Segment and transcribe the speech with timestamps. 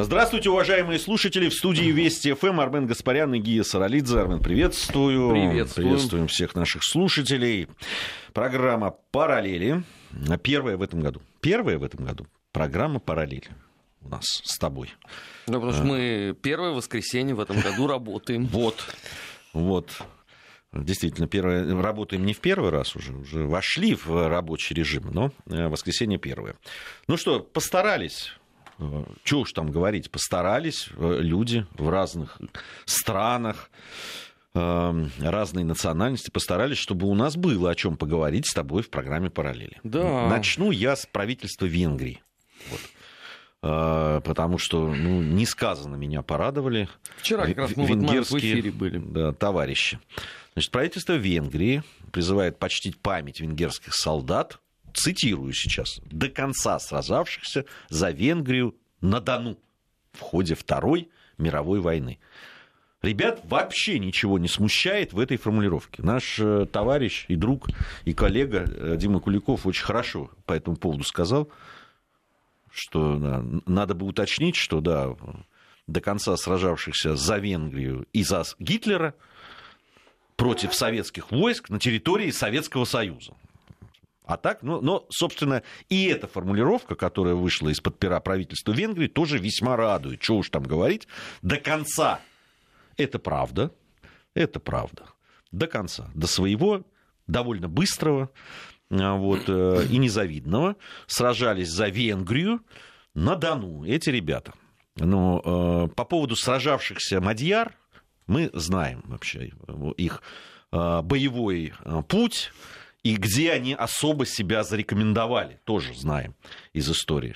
[0.00, 1.48] Здравствуйте, уважаемые слушатели.
[1.48, 4.20] В студии Вести ФМ Армен Гаспарян и Гия Саралидзе.
[4.20, 5.30] Армен, приветствую.
[5.30, 5.88] Приветствуем.
[5.88, 7.66] Приветствуем всех наших слушателей.
[8.32, 9.82] Программа «Параллели».
[10.44, 11.20] Первая в этом году.
[11.40, 12.28] Первая в этом году.
[12.52, 13.48] Программа «Параллели»
[14.00, 14.94] у нас с тобой.
[15.48, 18.46] Ну, потому что мы первое воскресенье в этом году работаем.
[18.52, 18.76] Вот,
[19.52, 19.90] вот.
[20.72, 25.66] Действительно, первое, работаем не в первый раз уже, уже вошли в рабочий режим, но э,
[25.66, 26.54] воскресенье первое.
[27.08, 28.34] Ну что, постарались,
[29.24, 32.38] чего уж там говорить, постарались э, люди в разных
[32.84, 33.70] странах,
[34.54, 39.78] разной национальности постарались, чтобы у нас было о чем поговорить с тобой в программе «Параллели».
[39.84, 40.28] Да.
[40.28, 42.22] Начну я с правительства Венгрии.
[42.70, 42.80] Вот
[43.60, 46.88] потому что ну, несказанно меня порадовали.
[47.16, 48.98] Вчера как раз мы венгерские, в эфире были.
[48.98, 49.98] Да, товарищи.
[50.52, 51.82] Значит, правительство Венгрии
[52.12, 54.60] призывает почтить память венгерских солдат,
[54.98, 59.58] цитирую сейчас, до конца сражавшихся за Венгрию на Дону
[60.12, 62.18] в ходе Второй мировой войны.
[63.00, 66.02] Ребят вообще ничего не смущает в этой формулировке.
[66.02, 67.68] Наш э, товарищ и друг,
[68.04, 71.48] и коллега э, Дима Куликов очень хорошо по этому поводу сказал,
[72.72, 75.14] что надо бы уточнить, что да,
[75.86, 79.14] до конца сражавшихся за Венгрию и за Гитлера–
[80.38, 83.32] против советских войск на территории Советского Союза.
[84.28, 89.38] А так, ну, но, собственно, и эта формулировка, которая вышла из-под пера правительства Венгрии, тоже
[89.38, 90.22] весьма радует.
[90.22, 91.08] Что уж там говорить,
[91.40, 92.20] до конца.
[92.98, 93.72] Это правда,
[94.34, 95.06] это правда.
[95.50, 96.84] До конца, до своего
[97.26, 98.30] довольно быстрого
[98.90, 100.76] а, вот, э, и незавидного
[101.06, 102.60] сражались за Венгрию
[103.14, 104.52] на Дону эти ребята.
[104.96, 107.78] Но э, по поводу сражавшихся Мадьяр,
[108.26, 109.52] мы знаем вообще
[109.96, 110.22] их
[110.70, 111.72] а, боевой
[112.08, 112.52] путь
[113.02, 116.34] и где они особо себя зарекомендовали, тоже знаем
[116.72, 117.34] из истории.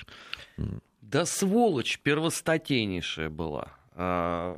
[1.01, 3.73] Да сволочь первостатейнейшая была.
[3.91, 4.57] А,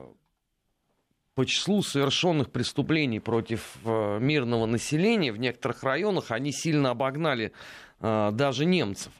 [1.35, 7.51] по числу совершенных преступлений против мирного населения в некоторых районах они сильно обогнали
[7.99, 9.11] даже немцев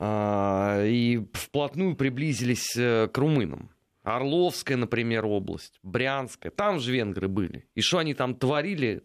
[0.00, 3.70] и вплотную приблизились э, к румынам.
[4.02, 7.66] Орловская, например, область, Брянская, там же венгры были.
[7.74, 9.02] И что они там творили,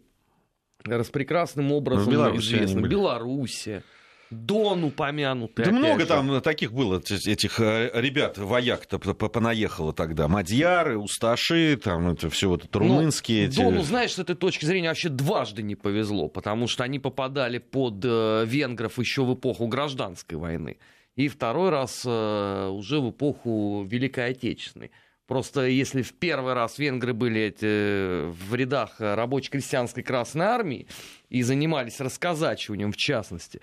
[0.84, 2.80] распрекрасным образом ну, известно.
[2.80, 3.82] Белоруссия.
[4.30, 5.64] Дон упомянутый.
[5.64, 6.06] Да много же.
[6.06, 10.28] там таких было, этих э, ребят, вояк-то понаехало тогда.
[10.28, 13.46] Мадьяры, Усташи, там это все вот это румынские.
[13.46, 13.56] Эти...
[13.56, 18.04] Дону, знаешь, с этой точки зрения вообще дважды не повезло, потому что они попадали под
[18.04, 20.76] э, венгров еще в эпоху гражданской войны
[21.16, 24.90] и второй раз э, уже в эпоху Великой Отечественной.
[25.30, 30.88] Просто если в первый раз венгры были эти, в рядах рабоче-крестьянской Красной Армии
[31.28, 33.60] и занимались расказачиванием в частности,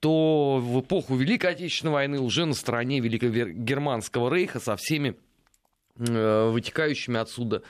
[0.00, 5.14] то в эпоху Великой Отечественной войны уже на стороне Великогерманского рейха со всеми
[5.98, 7.62] э, вытекающими отсюда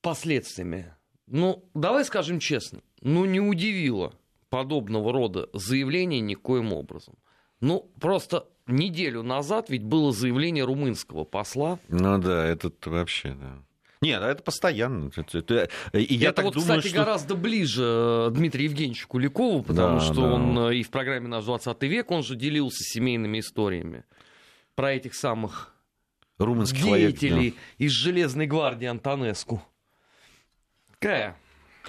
[0.00, 0.94] последствиями.
[1.26, 4.14] Ну, давай скажем честно, ну не удивило
[4.50, 7.16] подобного рода заявление никоим образом.
[7.58, 11.78] Ну, просто неделю назад ведь было заявление румынского посла.
[11.88, 13.58] Ну да, это вообще, да.
[14.02, 15.10] Нет, это постоянно.
[15.14, 16.96] Это, это, и я это так вот, думаю, кстати, что...
[16.96, 20.32] гораздо ближе э, Дмитрию Евгеньевичу Куликову, потому да, что да.
[20.32, 24.04] он э, и в программе «Наш 20 век» он же делился семейными историями
[24.74, 25.74] про этих самых
[26.38, 27.84] Румынских деятелей вояк, да.
[27.84, 29.62] из Железной гвардии Антонеску.
[30.92, 31.36] Какая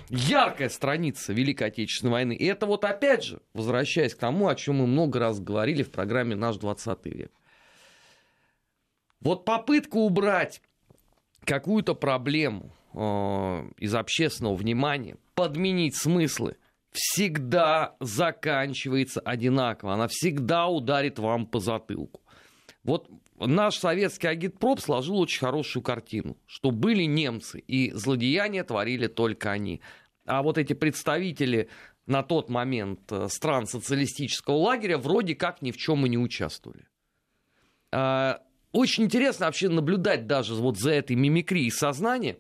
[0.10, 2.34] яркая страница Великой Отечественной войны.
[2.34, 5.92] И это вот опять же, возвращаясь к тому, о чем мы много раз говорили в
[5.92, 7.32] программе «Наш 20 век».
[9.20, 10.62] Вот попытка убрать
[11.46, 12.98] какую-то проблему э,
[13.78, 16.58] из общественного внимания, подменить смыслы,
[16.92, 19.94] всегда заканчивается одинаково.
[19.94, 22.22] Она всегда ударит вам по затылку.
[22.84, 23.10] Вот
[23.48, 29.82] наш советский агитпроп сложил очень хорошую картину, что были немцы, и злодеяния творили только они.
[30.26, 31.70] А вот эти представители
[32.06, 36.88] на тот момент э, стран социалистического лагеря вроде как ни в чем и не участвовали.
[37.92, 38.42] А,
[38.72, 42.38] очень интересно вообще наблюдать даже вот за этой мимикрией сознания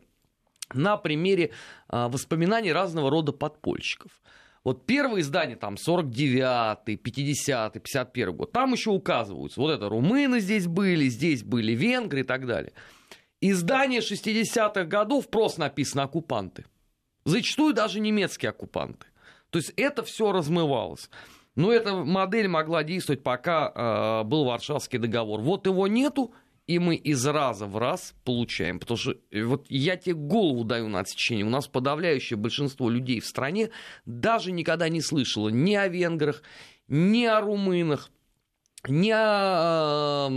[0.74, 1.52] на примере
[1.88, 4.12] а, воспоминаний разного рода подпольщиков.
[4.63, 10.68] Вот первое издание, там, 49-й, 50-й, 51 год, там еще указываются, вот это румыны здесь
[10.68, 12.74] были, здесь были венгры и так далее.
[13.42, 16.66] Издание 60-х годов просто написано «оккупанты».
[17.25, 19.08] Зачастую даже немецкие оккупанты.
[19.50, 21.10] То есть это все размывалось.
[21.56, 25.42] Но эта модель могла действовать, пока э, был Варшавский договор.
[25.42, 26.34] Вот его нету,
[26.72, 28.80] и мы из раза в раз получаем.
[28.80, 31.46] Потому что э, вот я тебе голову даю на отсечение.
[31.46, 33.72] У нас подавляющее большинство людей в стране
[34.06, 36.44] даже никогда не слышало ни о венграх,
[36.88, 38.10] ни о румынах,
[38.88, 40.30] ни о,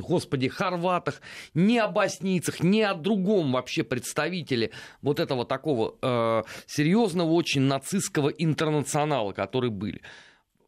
[0.00, 1.22] господи, хорватах,
[1.54, 4.72] ни о боснийцах, ни о другом вообще представителе
[5.02, 10.02] вот этого такого э, серьезного, очень нацистского интернационала, которые были.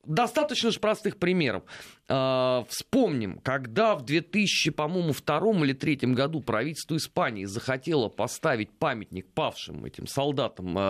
[0.09, 1.65] Достаточно же простых примеров.
[2.09, 9.31] Э, вспомним, когда в 2000, по-моему, втором или третьем году правительство Испании захотело поставить памятник
[9.33, 10.81] павшим этим солдатам э,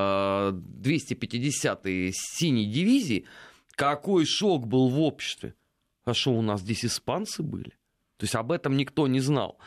[0.53, 3.26] 250-й синей дивизии,
[3.75, 5.55] какой шок был в обществе.
[6.05, 7.70] А что, у нас здесь испанцы были?
[8.19, 9.59] То есть об этом никто не знал.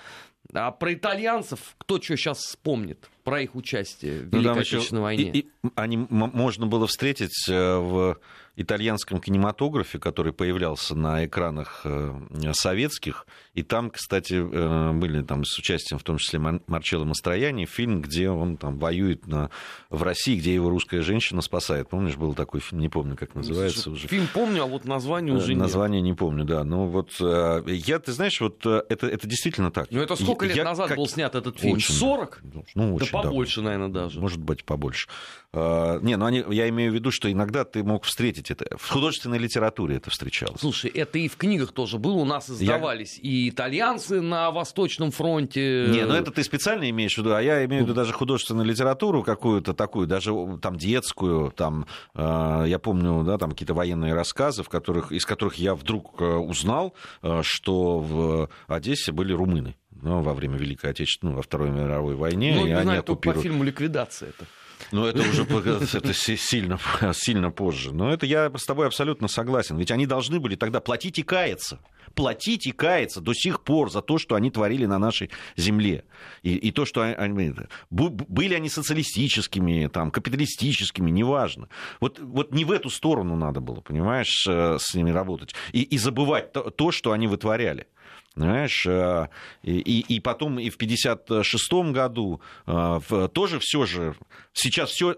[0.54, 3.10] А про итальянцев кто что сейчас вспомнит?
[3.24, 5.32] Про их участие в Великой ну, Отечественной войне.
[5.32, 8.18] И, и, они можно было встретить э, в
[8.62, 12.14] итальянском кинематографе, который появлялся на экранах э,
[12.54, 13.26] советских.
[13.54, 18.30] И там, кстати, э, были там с участием, в том числе, Марчелло Мастрояни, фильм, где
[18.30, 19.50] он там воюет на,
[19.90, 21.90] в России, где его русская женщина спасает.
[21.90, 24.08] Помнишь, был такой фильм, не помню, как называется уже.
[24.08, 26.12] Фильм помню, а вот название уже Название нет.
[26.12, 26.64] не помню, да.
[26.64, 29.88] Но вот э, я, ты знаешь, вот это, это действительно так.
[29.92, 30.98] Ну это сколько лет я, назад как...
[30.98, 31.76] был снят этот фильм?
[31.76, 32.42] Очень, 40?
[32.76, 34.20] Ну, очень, да побольше, наверное, даже.
[34.20, 35.08] Может быть, побольше.
[35.54, 38.78] Не, ну они, я имею в виду, что иногда ты мог встретить это.
[38.78, 40.60] В художественной литературе это встречалось.
[40.60, 42.14] Слушай, это и в книгах тоже было.
[42.14, 43.30] У нас издавались я...
[43.30, 45.88] и итальянцы на Восточном фронте.
[45.90, 48.68] Не, ну это ты специально имеешь в виду, а я имею в виду даже художественную
[48.68, 54.64] литературу какую-то такую, даже там детскую, там, э, я помню, да, там какие-то военные рассказы,
[54.64, 60.22] в которых, из которых я вдруг э, узнал, э, что в Одессе были румыны ну,
[60.22, 62.56] во время Великой Отечественной, ну, во Второй мировой войне.
[62.56, 64.46] Ну, не знаю, только по фильму «Ликвидация» это.
[64.92, 66.80] Ну, это уже это сильно,
[67.14, 67.94] сильно позже.
[67.94, 69.78] Но это я с тобой абсолютно согласен.
[69.78, 71.80] Ведь они должны были тогда платить и каяться.
[72.16, 76.04] Платить и каяться до сих пор за то, что они творили на нашей земле.
[76.44, 77.54] И, и то, что они...
[77.90, 81.70] Были они социалистическими, там, капиталистическими, неважно.
[82.00, 85.56] Вот, вот не в эту сторону надо было, понимаешь, э, с ними работать.
[85.72, 87.88] И, и забывать то, то, что они вытворяли.
[88.36, 89.28] Понимаешь, э,
[89.62, 94.16] и, и потом и в 1956 году э, тоже все же,
[94.54, 95.18] сейчас все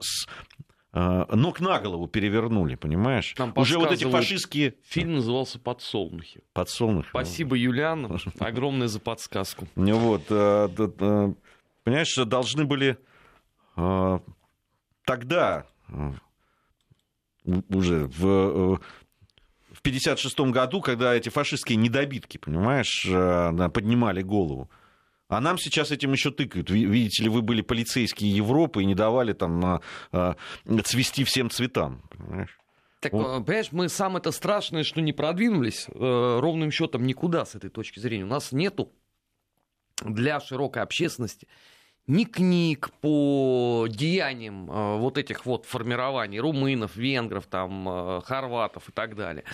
[0.94, 3.36] э, ног на голову перевернули, понимаешь?
[3.38, 4.76] Там Уже вот эти фашистские...
[4.84, 6.42] Фильм назывался «Подсолнухи».
[6.54, 7.10] «Подсолнухи».
[7.10, 9.68] Спасибо, Юлиан, огромное за подсказку.
[9.76, 12.98] Вот, понимаешь, должны были
[15.06, 15.68] тогда
[17.70, 18.80] уже в
[19.84, 24.70] 1956 году, когда эти фашистские недобитки, понимаешь, э, поднимали голову.
[25.28, 26.70] А нам сейчас этим еще тыкают.
[26.70, 29.82] Видите ли, вы были полицейские Европы и не давали там
[30.12, 30.34] э,
[30.86, 32.02] цвести всем цветам.
[32.10, 32.58] Понимаешь?
[33.02, 33.46] Так, вот.
[33.46, 38.00] понимаешь, мы самое это страшное, что не продвинулись э, ровным счетом никуда с этой точки
[38.00, 38.24] зрения.
[38.24, 38.92] У нас нету
[40.02, 41.48] для широкой общественности
[42.08, 48.92] ни книг по деяниям э, вот этих вот формирований румынов, венгров, там, э, хорватов и
[48.92, 49.46] так далее.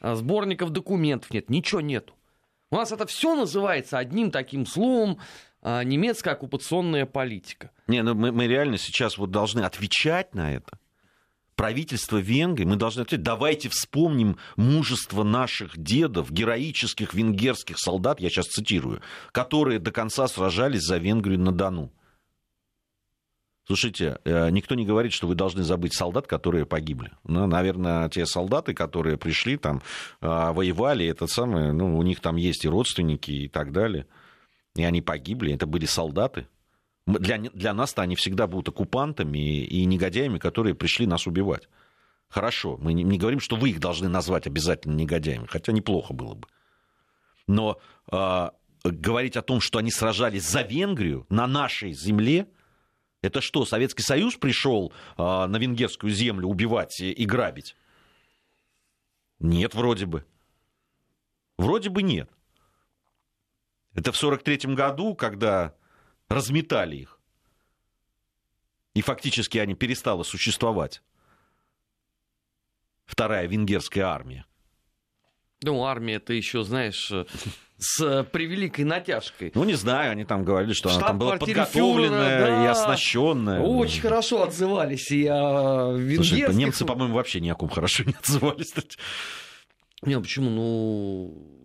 [0.00, 2.14] А сборников документов нет, ничего нету.
[2.70, 5.18] У нас это все называется одним таким словом
[5.62, 7.70] э, немецкая оккупационная политика.
[7.86, 10.78] Не, ну мы, мы реально сейчас вот должны отвечать на это.
[11.56, 18.46] Правительство Венгрии, мы должны ответить, давайте вспомним мужество наших дедов, героических венгерских солдат, я сейчас
[18.46, 19.00] цитирую,
[19.32, 21.90] которые до конца сражались за Венгрию на Дону.
[23.66, 27.10] Слушайте, э, никто не говорит, что вы должны забыть солдат, которые погибли.
[27.24, 29.82] Ну, наверное, те солдаты, которые пришли там,
[30.20, 34.06] а, воевали, это самое, ну, у них там есть и родственники и так далее.
[34.76, 36.46] И они погибли, это были солдаты.
[37.06, 41.68] Для, для нас-то они всегда будут оккупантами и негодяями, которые пришли нас убивать.
[42.28, 46.34] Хорошо, мы не, не говорим, что вы их должны назвать обязательно негодяями, хотя неплохо было
[46.34, 46.48] бы.
[47.46, 47.78] Но
[48.10, 48.50] э,
[48.82, 52.48] говорить о том, что они сражались за Венгрию на нашей земле,
[53.22, 57.74] это что, Советский Союз пришел а, на венгерскую землю убивать и, и грабить?
[59.40, 60.24] Нет, вроде бы.
[61.58, 62.30] Вроде бы нет.
[63.94, 65.74] Это в 1943 году, когда
[66.28, 67.20] разметали их.
[68.94, 71.02] И фактически они перестала существовать.
[73.04, 74.46] Вторая венгерская армия.
[75.62, 77.10] Ну, армия, это еще, знаешь,
[77.78, 79.52] с э, превеликой натяжкой.
[79.54, 82.64] Ну, не знаю, они там говорили, что она там была подготовленная фюрера, да.
[82.64, 83.60] и оснащенная.
[83.60, 86.46] Очень хорошо отзывались и о венгерских...
[86.46, 88.74] Слушай, немцы, по-моему, вообще ни о ком хорошо не отзывались.
[90.02, 90.50] Не, почему?
[90.50, 91.55] Ну,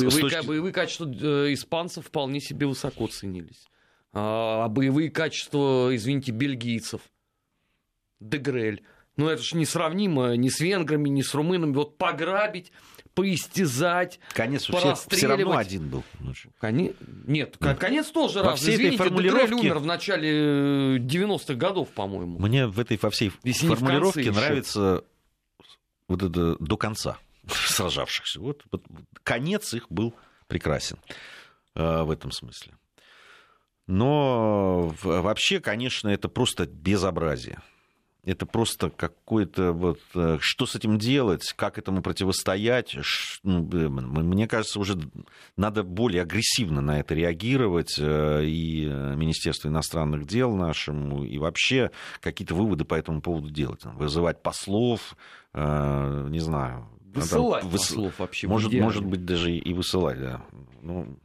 [0.00, 0.46] боевые, точки...
[0.46, 3.66] боевые качества э, испанцев вполне себе высоко ценились.
[4.12, 7.00] А, а боевые качества, извините, бельгийцев.
[8.20, 8.82] Дегрель.
[9.16, 11.74] Ну, это же несравнимо ни с венграми, ни с румынами.
[11.74, 12.72] Вот пограбить
[13.14, 16.04] поистязать, Конец все равно один был.
[16.58, 16.94] Конец...
[17.26, 18.74] Нет, Нет, конец тоже во разный.
[18.74, 19.54] Извините, формулировке...
[19.54, 22.38] умер в начале 90-х годов, по-моему.
[22.38, 25.04] Мне в этой во всей Если формулировке нравится
[26.08, 27.18] вот это до конца.
[27.48, 28.40] сражавшихся.
[28.40, 28.84] Вот, вот
[29.22, 30.14] конец их был
[30.46, 30.98] прекрасен
[31.74, 32.74] в этом смысле.
[33.86, 37.58] Но вообще, конечно, это просто безобразие.
[38.24, 39.98] Это просто какое-то вот...
[40.14, 41.52] Э, что с этим делать?
[41.56, 42.96] Как этому противостоять?
[43.42, 44.96] Ну, мне кажется, уже
[45.56, 47.96] надо более агрессивно на это реагировать.
[47.98, 53.84] Э, и Министерство иностранных дел нашему, и вообще какие-то выводы по этому поводу делать.
[53.84, 55.16] Вызывать послов,
[55.52, 56.88] э, не знаю.
[57.14, 58.48] Высылать надо, послов вообще.
[58.48, 60.44] Может, может быть, даже и высылать, да.
[60.80, 61.18] Ну,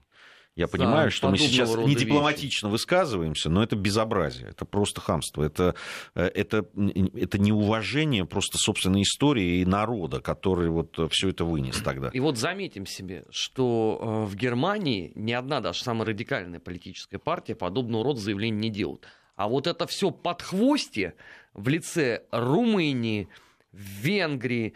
[0.58, 2.72] я понимаю, что мы сейчас не дипломатично вещи.
[2.72, 5.75] высказываемся, но это безобразие, это просто хамство, это,
[6.15, 6.65] э, это,
[7.13, 12.10] это неуважение просто собственной истории и народа, который вот все это вынес тогда.
[12.10, 17.53] И вот заметим себе, что э, в Германии ни одна даже самая радикальная политическая партия
[17.53, 19.06] подобного рода заявлений не делает.
[19.36, 21.13] А вот это все подхвостье
[21.53, 23.29] в лице Румынии,
[23.72, 24.74] Венгрии,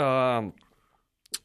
[0.00, 0.52] э,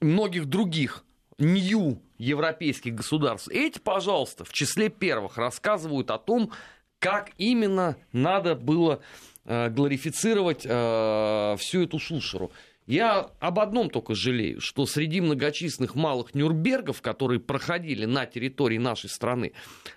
[0.01, 1.03] многих других
[1.37, 3.49] нью европейских государств.
[3.49, 6.51] Эти, пожалуйста, в числе первых рассказывают о том,
[6.99, 9.01] как именно надо было
[9.43, 12.51] э, глорифицировать э, всю эту шушеру.
[12.87, 19.09] Я об одном только жалею, что среди многочисленных малых Нюрнбергов, которые проходили на территории нашей
[19.09, 19.53] страны,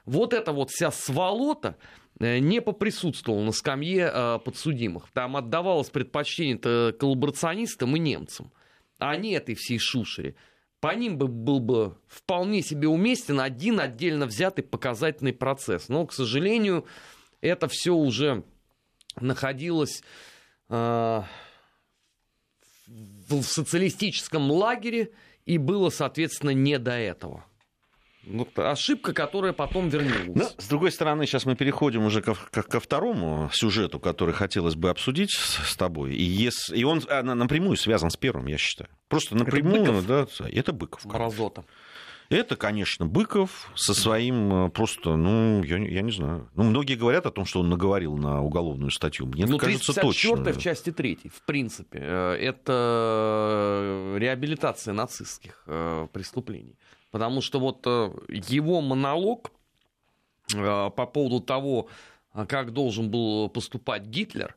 [0.06, 1.76] вот эта вот вся сволота
[2.18, 5.08] не поприсутствовала на скамье э, подсудимых.
[5.12, 8.52] Там отдавалось предпочтение коллаборационистам и немцам,
[8.98, 10.34] а не этой всей шушере
[10.80, 15.88] по ним бы был бы вполне себе уместен один отдельно взятый показательный процесс.
[15.88, 16.87] Но, к сожалению,
[17.40, 18.44] это все уже
[19.20, 20.02] находилось
[20.68, 21.22] э,
[22.87, 25.12] в социалистическом лагере
[25.46, 27.44] и было, соответственно, не до этого.
[28.28, 30.26] Вот ошибка, которая потом вернулась.
[30.26, 34.35] Но, ну, с другой стороны, сейчас мы переходим уже ко, ко, ко второму сюжету, который
[34.35, 36.14] хотелось бы обсудить с, с тобой.
[36.14, 38.90] И, если, и он а, напрямую связан с первым, я считаю.
[39.08, 40.06] Просто напрямую, это Быков.
[40.06, 41.04] да, это Быков.
[41.06, 41.64] Мразота.
[42.28, 46.50] Это, конечно, Быков со своим э, просто, ну, я, я не знаю.
[46.54, 49.26] Ну, многие говорят о том, что он наговорил на уголовную статью.
[49.26, 50.52] Мне ну, кажется, точно.
[50.52, 56.76] в части 3, в принципе, э, это реабилитация нацистских э, преступлений.
[57.10, 59.50] Потому что вот э, его монолог
[60.54, 61.88] э, по поводу того,
[62.34, 64.56] э, как должен был поступать Гитлер,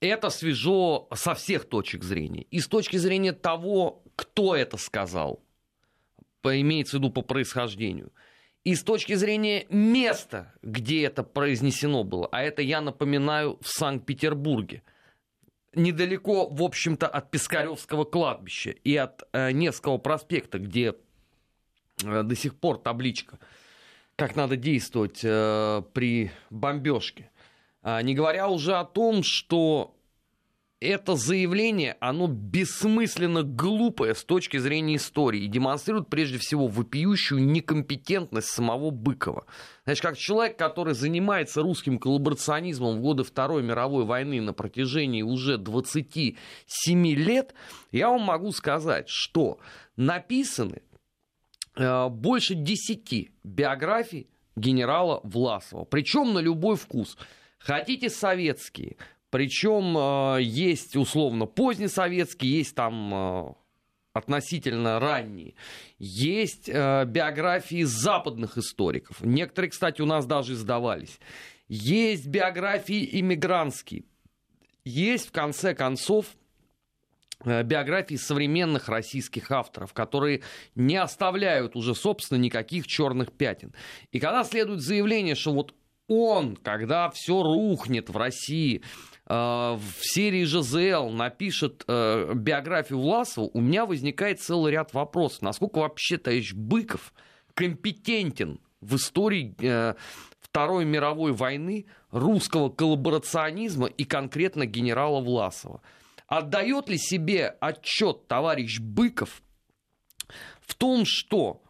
[0.00, 2.42] это свежо со всех точек зрения.
[2.50, 5.40] И с точки зрения того, кто это сказал,
[6.44, 8.12] имеется в виду по происхождению,
[8.64, 14.82] и с точки зрения места, где это произнесено было, а это, я напоминаю, в Санкт-Петербурге,
[15.74, 20.94] недалеко, в общем-то, от Пискаревского кладбища и от э, Невского проспекта, где
[22.02, 23.38] до сих пор табличка,
[24.16, 27.30] как надо действовать э, при бомбежке.
[27.82, 29.94] А, не говоря уже о том, что
[30.80, 38.48] это заявление, оно бессмысленно глупое с точки зрения истории и демонстрирует прежде всего вопиющую некомпетентность
[38.48, 39.46] самого Быкова.
[39.84, 45.58] Значит, как человек, который занимается русским коллаборационизмом в годы Второй мировой войны на протяжении уже
[45.58, 47.54] 27 лет,
[47.90, 49.58] я вам могу сказать, что
[49.96, 50.87] написаны Э,
[51.78, 57.16] больше десяти биографий генерала Власова, причем на любой вкус.
[57.58, 58.96] Хотите советские,
[59.30, 63.52] причем э, есть условно позднесоветские, есть там э,
[64.12, 65.54] относительно ранние.
[65.98, 69.20] Есть биографии западных историков.
[69.20, 71.20] Некоторые, кстати, у нас даже издавались.
[71.68, 74.04] Есть биографии иммигрантские.
[74.84, 76.47] Есть, в конце концов, Э,
[77.44, 80.42] биографии современных российских авторов, которые
[80.74, 83.72] не оставляют уже, собственно, никаких черных пятен.
[84.10, 85.74] И когда следует заявление, что вот
[86.08, 88.82] он, когда все рухнет в России,
[89.26, 95.42] э, в серии ЖЗЛ напишет э, биографию Власова, у меня возникает целый ряд вопросов.
[95.42, 97.12] Насколько вообще товарищ Быков
[97.54, 99.54] компетентен в истории
[100.40, 105.82] Второй мировой войны, русского коллаборационизма и конкретно генерала Власова?
[106.28, 109.42] Отдает ли себе отчет товарищ Быков
[110.60, 111.62] в том, что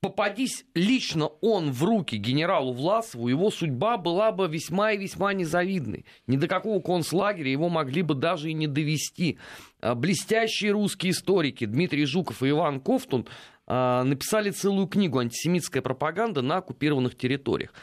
[0.00, 6.06] попадись лично он в руки генералу Власову, его судьба была бы весьма и весьма незавидной.
[6.26, 9.38] Ни до какого концлагеря его могли бы даже и не довести.
[9.80, 13.26] А, блестящие русские историки Дмитрий Жуков и Иван Ковтун
[13.66, 17.74] а, написали целую книгу «Антисемитская пропаганда на оккупированных территориях».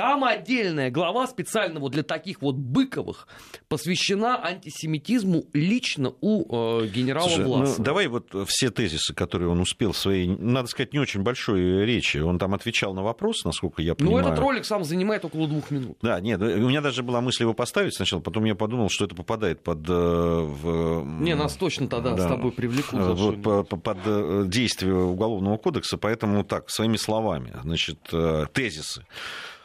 [0.00, 3.28] Там отдельная глава специально вот для таких вот быковых
[3.68, 7.76] посвящена антисемитизму лично у э, генерала Слушай, Власова.
[7.76, 11.84] Ну, давай вот все тезисы, которые он успел в своей, надо сказать, не очень большой
[11.84, 12.16] речи.
[12.16, 14.24] Он там отвечал на вопрос, насколько я понимаю.
[14.24, 15.98] Ну, этот ролик сам занимает около двух минут.
[16.00, 19.14] Да, нет, у меня даже была мысль его поставить сначала, потом я подумал, что это
[19.14, 19.80] попадает под...
[19.86, 22.98] Э, в, не, нас точно тогда да, с тобой привлекут.
[23.00, 29.04] В, по, по, под э, действие Уголовного кодекса, поэтому так, своими словами, значит, э, тезисы.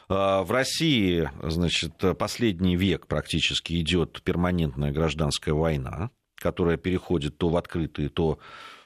[0.08, 7.58] А, в России, значит, последний век практически идет перманентная гражданская война, которая переходит то в
[7.58, 8.40] открытые, то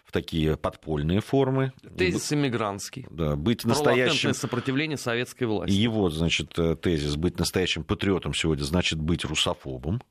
[0.06, 1.72] в такие подпольные формы.
[1.96, 3.06] Тезис иммигрантский.
[3.12, 4.34] Да, быть настоящим...
[4.34, 5.74] сопротивление советской власти.
[5.74, 10.02] Его, значит, тезис «быть настоящим патриотом сегодня значит быть русофобом».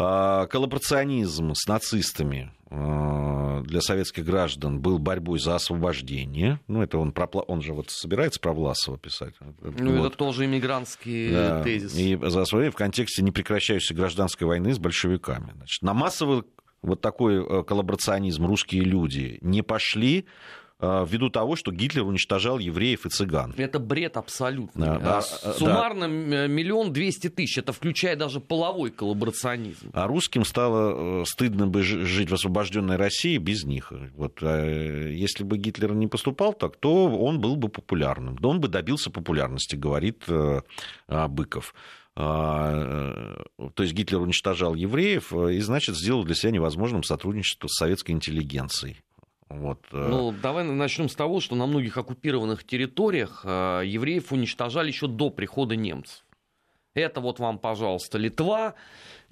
[0.00, 6.60] А, коллаборационизм с нацистами а, для советских граждан был борьбой за освобождение.
[6.68, 9.34] Ну, это он, про, он же вот собирается про Власова писать.
[9.40, 10.06] Ну, вот.
[10.06, 11.64] это тоже иммигрантский да.
[11.64, 11.96] тезис.
[11.96, 15.52] И за освобождение в контексте непрекращающейся гражданской войны с большевиками.
[15.56, 16.44] Значит, на массовый
[16.80, 20.26] вот такой э, коллаборационизм русские люди не пошли,
[20.80, 23.54] ввиду того, что Гитлер уничтожал евреев и цыган.
[23.56, 24.98] Это бред абсолютно.
[24.98, 26.46] Да, да, Суммарно да.
[26.46, 29.90] миллион двести тысяч, это включая даже половой коллаборационизм.
[29.92, 33.92] А русским стало э, стыдно бы жить в освобожденной России без них.
[34.14, 38.38] Вот, э, если бы Гитлер не поступал так, то он был бы популярным.
[38.42, 40.24] Он бы добился популярности, говорит
[41.08, 41.74] Быков.
[42.14, 43.44] То
[43.78, 49.02] есть Гитлер уничтожал евреев и, значит, сделал для себя невозможным сотрудничество с советской интеллигенцией.
[49.48, 49.80] Вот.
[49.92, 50.08] Э.
[50.08, 55.30] Ну, давай начнем с того, что на многих оккупированных территориях э, евреев уничтожали еще до
[55.30, 56.24] прихода немцев.
[56.94, 58.74] Это вот вам, пожалуйста, Литва,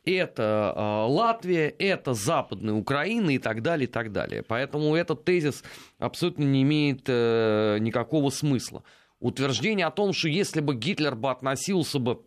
[0.05, 4.43] это э, Латвия, это Западная Украина и так далее, и так далее.
[4.43, 5.63] Поэтому этот тезис
[5.99, 8.85] абсолютно не имеет никакого смысла.
[9.21, 12.23] Утверждение о том, что если бы Гитлер бы относился бы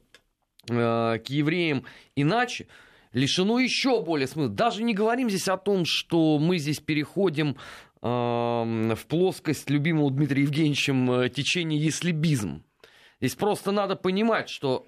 [0.65, 2.67] к евреям иначе,
[3.13, 4.49] лишено еще более смысла.
[4.49, 7.57] Даже не говорим здесь о том, что мы здесь переходим
[8.01, 12.63] в плоскость любимого Дмитрием Евгеньевичем э, течения еслибизм.
[13.19, 14.87] Здесь просто надо понимать, что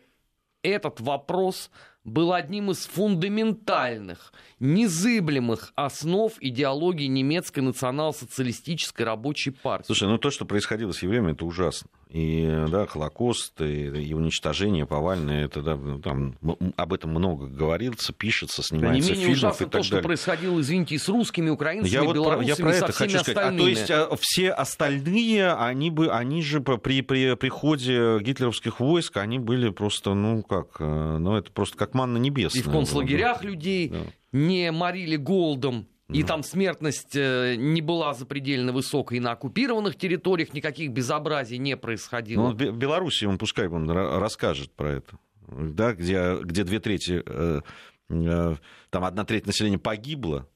[0.64, 1.72] этот вопрос
[2.06, 9.88] был одним из фундаментальных, незыблемых основ идеологии немецкой национал-социалистической рабочей партии.
[9.88, 14.86] Слушай, ну то, что происходило с евреями, это ужасно и да, Холокост, и, и уничтожение
[14.86, 16.36] Повальное, это, да, ну, там,
[16.76, 20.98] об этом много говорится, пишется, снимается да, не менее ужасно то, что происходило, извините, и
[20.98, 23.38] с русскими, украинцами, я вот белорусами, я про это хочу сказать.
[23.38, 29.16] А, то есть а, все остальные, они, бы, они же при, при приходе гитлеровских войск,
[29.16, 32.62] они были просто, ну как, э, ну это просто как манна небесная.
[32.62, 34.00] И в концлагерях людей да.
[34.34, 40.92] не морили голодом, и там смертность э, не была запредельно высокой, на оккупированных территориях никаких
[40.92, 42.50] безобразий не происходило.
[42.50, 47.62] Ну, в Беларуси он пускай он расскажет про это, да, где, где две трети, э,
[48.10, 48.56] э,
[48.90, 50.48] там одна треть населения погибла,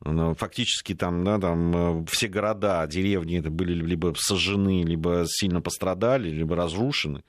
[0.00, 6.56] фактически там, да, там все города, деревни это были либо сожжены, либо сильно пострадали, либо
[6.56, 7.22] разрушены.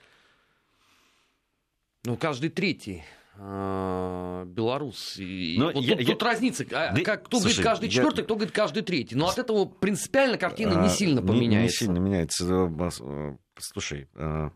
[2.04, 3.04] Ну, каждый третий
[3.38, 5.16] а, белорус.
[5.18, 6.14] Но вот я, тут, я...
[6.14, 6.66] тут разница.
[6.72, 8.24] А, да, как, кто слушай, говорит каждый четвертый, я...
[8.24, 9.16] кто говорит каждый третий.
[9.16, 11.58] Но от этого принципиально картина а, не сильно поменяется.
[11.58, 12.46] Не, не сильно меняется.
[12.46, 14.50] Э, э, слушай, э,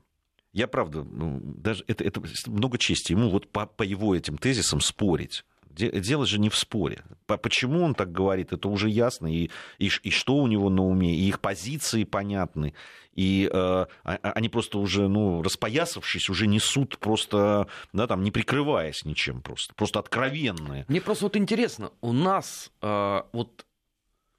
[0.54, 4.82] я правда, ну, даже это, это много чести ему вот по, по его этим тезисам
[4.82, 5.46] спорить.
[5.70, 7.04] Дело же не в споре.
[7.26, 9.28] Почему он так говорит, это уже ясно.
[9.34, 12.74] И, и, и что у него на уме, и их позиции понятны.
[13.14, 18.32] И э, а, а, они просто уже, ну, распоясавшись, уже несут просто, да, там, не
[18.32, 19.74] прикрываясь ничем просто.
[19.76, 20.86] Просто откровенные.
[20.88, 23.66] Мне просто вот интересно, у нас э, вот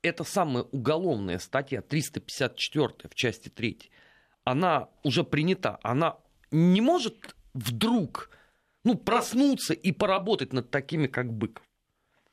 [0.02, 3.90] эта самая уголовная статья 354 в части 3,
[4.44, 6.16] она уже принята, она
[6.50, 8.30] не может вдруг
[8.84, 11.64] ну, проснуться и поработать над такими, как Быков.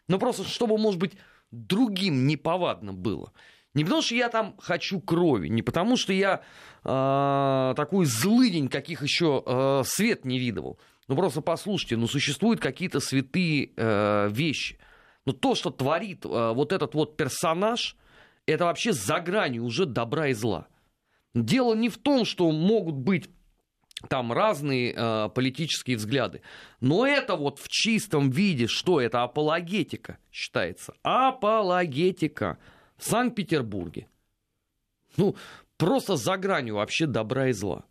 [0.07, 1.13] Ну, просто чтобы, может быть,
[1.51, 3.33] другим неповадно было.
[3.73, 6.41] Не потому, что я там хочу крови, не потому, что я
[6.83, 10.79] э, такой злыдень, каких еще э, свет не видывал.
[11.07, 14.79] Ну, просто послушайте, ну, существуют какие-то святые э, вещи.
[15.25, 17.95] Но то, что творит э, вот этот вот персонаж,
[18.45, 20.67] это вообще за гранью уже добра и зла.
[21.35, 23.29] Дело не в том, что могут быть
[24.09, 26.41] там разные э, политические взгляды.
[26.81, 30.93] Но это вот в чистом виде, что это апологетика считается.
[31.01, 32.57] Апологетика
[32.97, 34.07] в Санкт-Петербурге.
[35.17, 35.35] Ну,
[35.77, 37.85] просто за гранью вообще добра и зла.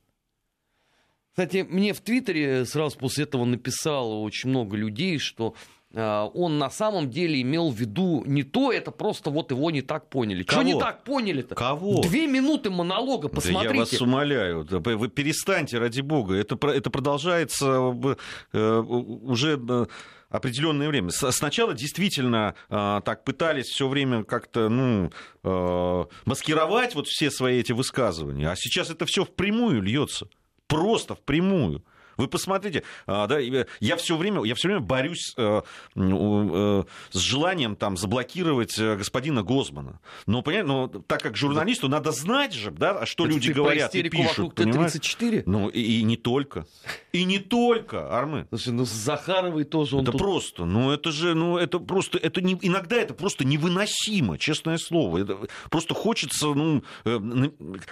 [1.33, 5.55] Кстати, мне в Твиттере сразу после этого написало очень много людей, что
[5.97, 10.11] он на самом деле имел в виду не то, это просто вот его не так
[10.11, 10.43] поняли.
[10.43, 11.55] Что не так поняли-то?
[11.55, 12.03] Кого?
[12.03, 13.69] Две минуты монолога, посмотрите.
[13.69, 16.35] Да я вас умоляю, вы перестаньте, ради бога.
[16.35, 18.17] Это, это продолжается
[18.53, 19.87] э, уже э,
[20.29, 21.11] определенное время.
[21.11, 25.11] Сначала действительно э, так пытались все время как-то ну,
[25.45, 30.29] э, маскировать вот все свои эти высказывания, а сейчас это все впрямую льется.
[30.67, 31.85] Просто впрямую.
[32.17, 35.63] Вы посмотрите, а, да, я все время, я все время борюсь э,
[35.95, 40.01] э, с желанием там заблокировать э, господина Гозмана.
[40.27, 44.03] Но, понимаете, но так как журналисту надо знать же, да, что Это люди говорят и
[44.09, 44.55] пишут.
[44.55, 45.43] Т-34?
[45.47, 46.67] Ну, и, и не только.
[47.13, 48.47] И не только, Армы.
[48.51, 50.21] Слушай, ну Захаровой тоже он Это тут...
[50.21, 55.19] просто, ну это же, ну это просто, это не, иногда это просто невыносимо, честное слово.
[55.19, 55.39] Это
[55.71, 56.83] просто хочется, ну,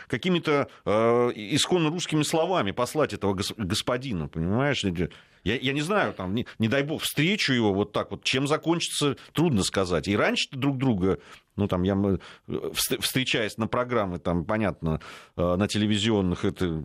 [0.08, 4.84] какими-то э, исконно русскими словами послать этого господина картину, понимаешь?
[5.44, 8.46] Я, я не знаю, там, не, не дай бог, встречу его вот так вот, чем
[8.46, 10.08] закончится, трудно сказать.
[10.08, 11.18] И раньше друг друга,
[11.56, 11.96] ну, там, я,
[12.74, 15.00] встречаясь на программы, там, понятно,
[15.36, 16.82] э, на телевизионных, это,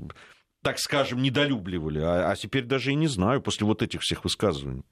[0.61, 1.99] так скажем, недолюбливали.
[1.99, 4.83] А, а теперь даже и не знаю, после вот этих всех высказываний.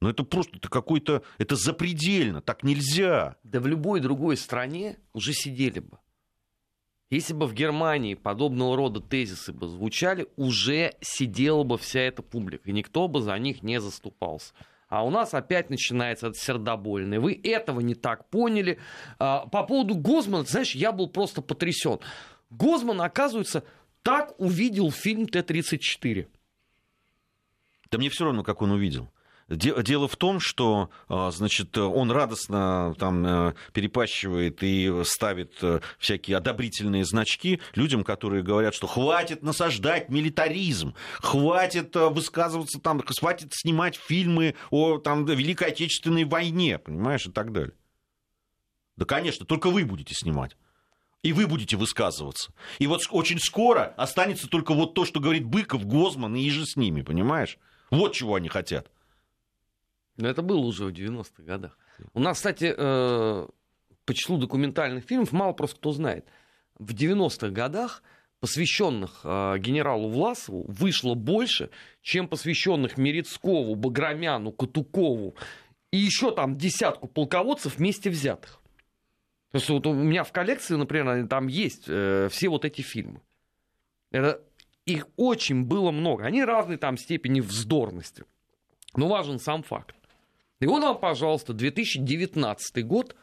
[0.00, 3.36] Но это просто это какой-то, это запредельно, так нельзя.
[3.42, 5.98] Да в любой другой стране уже сидели бы.
[7.10, 12.68] Если бы в Германии подобного рода тезисы бы звучали, уже сидела бы вся эта публика,
[12.68, 14.52] и никто бы за них не заступался.
[14.88, 17.20] А у нас опять начинается это сердобольное.
[17.20, 18.78] Вы этого не так поняли.
[19.18, 21.98] А, по поводу Гозмана, знаешь, я был просто потрясен.
[22.50, 23.64] Гозман, оказывается,
[24.02, 26.26] так увидел фильм Т-34.
[27.90, 29.10] Да мне все равно, как он увидел.
[29.48, 36.36] Дело в том, что а, значит, он радостно там э, перепащивает и ставит э, всякие
[36.36, 43.96] одобрительные значки людям, которые говорят, что хватит насаждать милитаризм, хватит э, высказываться там, хватит снимать
[43.96, 47.72] фильмы о там, Великой Отечественной войне, понимаешь, и так далее.
[48.98, 50.58] Да, конечно, только вы будете снимать.
[51.22, 52.52] И вы будете высказываться.
[52.78, 56.76] И вот очень скоро останется только вот то, что говорит Быков, Гозман и же с
[56.76, 57.58] ними, понимаешь?
[57.90, 58.90] Вот чего они хотят.
[60.18, 61.78] Но это было уже в 90-х годах.
[62.12, 63.46] У нас, кстати, э,
[64.04, 66.26] по числу документальных фильмов мало просто кто знает.
[66.78, 68.02] В 90-х годах
[68.40, 71.70] посвященных э, генералу Власову вышло больше,
[72.02, 75.36] чем посвященных Мерецкову, Баграмяну, Катукову
[75.92, 78.60] и еще там десятку полководцев вместе взятых.
[79.52, 83.22] То есть вот у меня в коллекции, например, там есть э, все вот эти фильмы.
[84.10, 84.42] Это,
[84.84, 86.24] их очень было много.
[86.24, 88.24] Они разной там степени вздорности.
[88.96, 89.94] Но важен сам факт.
[90.60, 93.14] И вот вам, пожалуйста, 2019 год,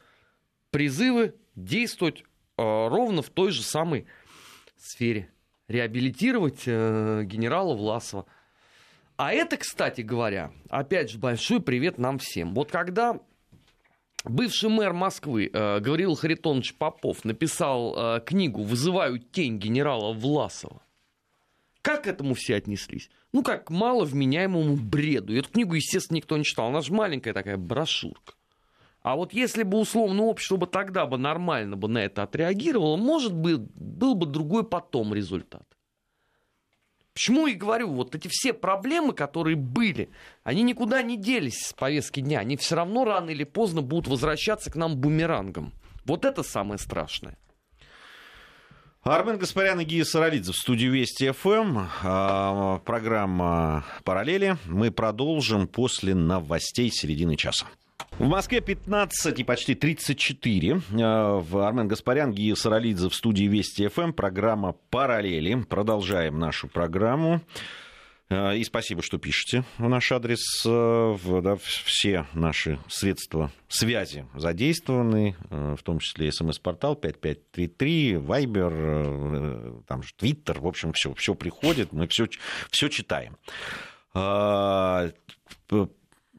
[0.71, 2.26] призывы действовать э,
[2.58, 4.06] ровно в той же самой
[4.78, 5.30] сфере.
[5.67, 8.26] Реабилитировать э, генерала Власова.
[9.17, 12.54] А это, кстати говоря, опять же, большой привет нам всем.
[12.54, 13.19] Вот когда
[14.24, 20.82] бывший мэр Москвы э, Гавриил Харитонович Попов написал книгу «Вызываю тень генерала Власова»,
[21.86, 23.12] как к этому все отнеслись?
[23.32, 25.38] Ну, как к маловменяемому бреду.
[25.38, 26.69] Эту книгу, естественно, никто не читал.
[26.69, 28.34] Она же маленькая такая брошюрка.
[29.04, 33.36] А вот если бы условно общество бы тогда бы нормально бы на это отреагировало, может
[33.36, 35.67] быть, был бы другой потом результат.
[37.13, 40.10] Почему и говорю, вот эти все проблемы, которые были,
[40.43, 42.39] они никуда не делись с повестки дня.
[42.39, 45.71] Они все равно рано или поздно будут возвращаться к нам бумерангом.
[46.04, 47.38] Вот это самое страшное.
[49.08, 51.78] Армен Гаспарян и Гия Саралидзе в студии Вести ФМ.
[52.04, 54.58] А, программа «Параллели».
[54.65, 57.68] Мы продолжим после новостей середины часа.
[58.18, 60.82] В Москве 15 и почти 34.
[61.00, 64.12] А, в Армен Гаспарян, Гия Саралидзе в студии Вести ФМ.
[64.12, 65.54] Программа «Параллели».
[65.62, 67.41] Продолжаем нашу программу.
[68.30, 70.64] Э, и спасибо, что пишете в наш адрес.
[70.66, 80.02] Э, да, все наши средства связи задействованы, э, в том числе смс-портал 5533, Вайбер, там
[80.04, 82.28] же Твиттер, в общем, все, все приходит, мы все,
[82.72, 83.38] все читаем.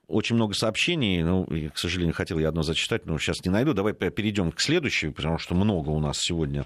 [0.09, 3.75] Очень много сообщений, ну, к сожалению, хотел я одно зачитать, но сейчас не найду.
[3.75, 6.64] Давай перейдем к следующей, потому что много у нас сегодня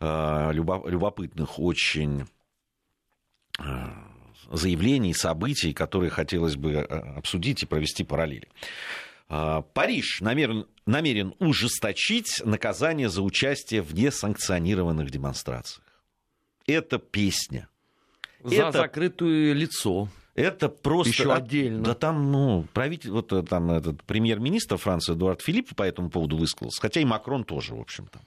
[0.00, 2.24] любопытных очень
[4.50, 6.82] заявлений, событий, которые хотелось бы э,
[7.16, 8.48] обсудить и провести параллели.
[9.28, 15.84] А, Париж намерен, намерен ужесточить наказание за участие в несанкционированных демонстрациях.
[16.66, 17.68] Это песня.
[18.42, 18.78] За это...
[18.78, 20.08] закрытое лицо.
[20.38, 21.10] Это просто...
[21.10, 21.82] Еще отдельно.
[21.82, 26.36] Да там, ну, правитель, вот э, там этот премьер-министр Франции Эдуард Филипп по этому поводу
[26.36, 28.20] высказался, хотя и Макрон тоже, в общем-то,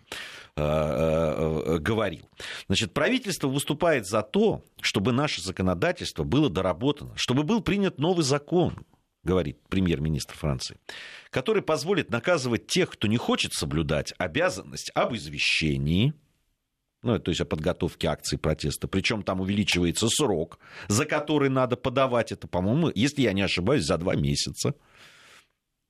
[0.57, 2.27] э, э, говорил.
[2.67, 8.85] Значит, правительство выступает за то, чтобы наше законодательство было доработано, чтобы был принят новый закон,
[9.23, 10.77] говорит премьер-министр Франции,
[11.29, 16.13] который позволит наказывать тех, кто не хочет соблюдать обязанность об извещении,
[17.03, 18.87] ну, то есть о подготовке акции протеста.
[18.87, 23.97] Причем там увеличивается срок, за который надо подавать это, по-моему, если я не ошибаюсь, за
[23.97, 24.75] два месяца.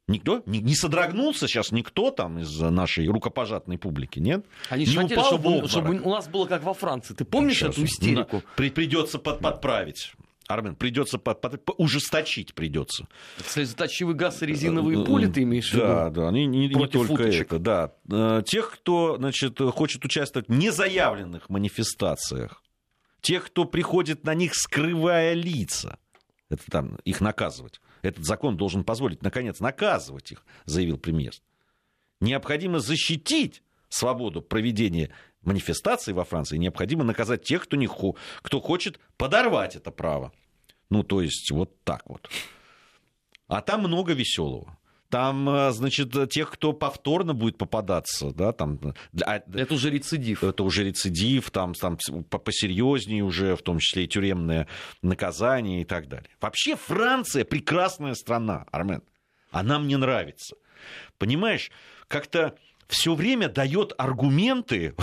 [0.08, 4.46] Никто не, не содрогнулся сейчас никто там из нашей рукопожатной публики, нет?
[4.70, 7.14] Они не хотели, чтобы, чтобы у нас было как во Франции.
[7.14, 8.44] Ты помнишь сейчас, эту истерику?
[8.58, 10.14] При, придется под, подправить.
[10.54, 13.08] Армен, придется под, под, ужесточить придется.
[13.46, 15.86] Слезоточивый газ и резиновые пули ты имеешь в виду?
[15.86, 17.48] Да, да, не, не, не только уточек.
[17.48, 17.94] это, да.
[18.10, 22.64] Э, тех, кто, значит, хочет участвовать в незаявленных манифестациях,
[23.22, 25.98] тех, кто приходит на них, скрывая лица,
[26.50, 27.82] это там их наказывать.
[28.02, 31.34] Этот закон должен позволить, наконец, наказывать их, заявил премьер.
[32.20, 35.12] Необходимо защитить свободу проведения
[35.44, 40.32] манифестаций во Франции, необходимо наказать тех, кто, не, кто хочет подорвать это право.
[40.92, 42.30] Ну, то есть, вот так вот.
[43.48, 44.78] А там много веселого.
[45.10, 48.80] Там, э, значит, тех, кто повторно будет попадаться, да, там...
[49.26, 50.44] А, это уже рецидив.
[50.44, 51.98] Это уже рецидив, там, там
[52.30, 54.68] посерьезнее уже, в том числе и тюремное
[55.02, 56.30] наказание и так далее.
[56.40, 59.02] Вообще Франция прекрасная страна, Армен.
[59.50, 60.56] Она мне нравится.
[61.18, 61.72] Понимаешь,
[62.08, 62.56] как-то
[62.88, 64.94] все время дает аргументы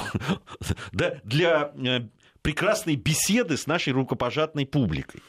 [0.92, 2.00] для э,
[2.42, 5.22] прекрасной беседы с нашей рукопожатной публикой.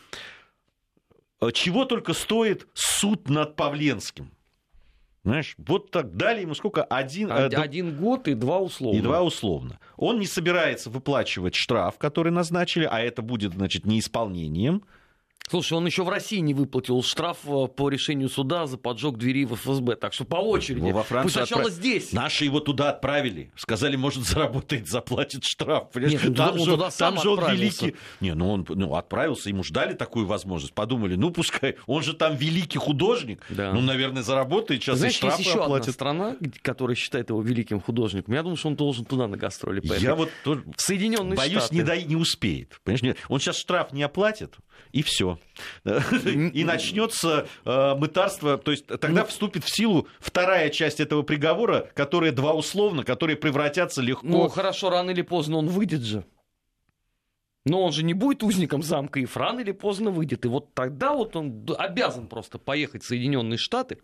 [1.54, 4.32] Чего только стоит суд над Павленским.
[5.24, 6.84] Знаешь, вот так дали ему сколько?
[6.84, 8.98] Один, э, Один год и два условно.
[8.98, 9.80] И два условно.
[9.98, 14.84] Он не собирается выплачивать штраф, который назначили, а это будет, значит, неисполнением.
[15.50, 19.46] Слушай, он еще в России не выплатил штраф э, по решению суда за поджог двери
[19.46, 19.96] в ФСБ.
[19.96, 20.92] Так что по очереди.
[20.92, 21.78] Во Францию Пусть сначала отправ...
[21.80, 22.14] здесь.
[22.14, 23.52] Наши его туда отправили.
[23.56, 25.88] Сказали, может, заработает, заплатит штраф.
[25.96, 27.96] Нет, ну, там, он же, туда там же он великий.
[28.20, 30.76] Не, ну он ну, отправился, ему ждали такую возможность.
[30.76, 33.44] Подумали, ну пускай, он же там великий художник.
[33.50, 33.74] Да.
[33.74, 35.84] Ну, наверное, заработает, сейчас Знаешь, и штрафы есть еще оплатит.
[35.84, 38.36] одна страна, которая считает его великим художником.
[38.36, 40.04] Я думаю, что он должен туда на гастроли поехать.
[40.04, 41.76] Я вот тоже Соединенные боюсь, Штаты.
[41.76, 41.98] не, до...
[41.98, 42.80] не успеет.
[42.84, 43.18] Понимаешь?
[43.30, 44.56] Он сейчас штраф не оплатит,
[44.92, 45.40] и все.
[45.86, 52.32] И начнется э, мытарство, то есть тогда вступит в силу вторая часть этого приговора, которая
[52.32, 54.28] два условно, которые превратятся легко.
[54.28, 56.26] Ну хорошо, рано или поздно он выйдет же.
[57.66, 60.46] Но он же не будет узником замка, и рано или поздно выйдет.
[60.46, 64.00] И вот тогда вот он обязан просто поехать в Соединенные Штаты,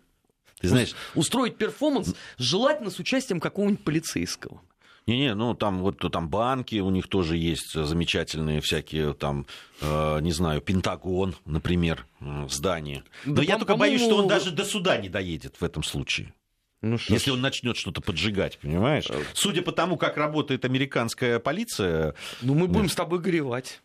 [0.60, 4.62] ты знаешь, устроить перформанс, желательно с участием какого-нибудь полицейского.
[5.06, 9.46] Не-не, ну там вот там банки, у них тоже есть замечательные всякие там,
[9.80, 13.04] э, не знаю, Пентагон, например, э, здание.
[13.24, 16.34] Но да, я только боюсь, что он даже до суда не доедет в этом случае.
[16.82, 19.06] Ну, что Если он начнет что-то поджигать, понимаешь?
[19.08, 22.16] Э, Судя по тому, как работает американская полиция.
[22.42, 23.82] Ну, мы будем с тобой горевать.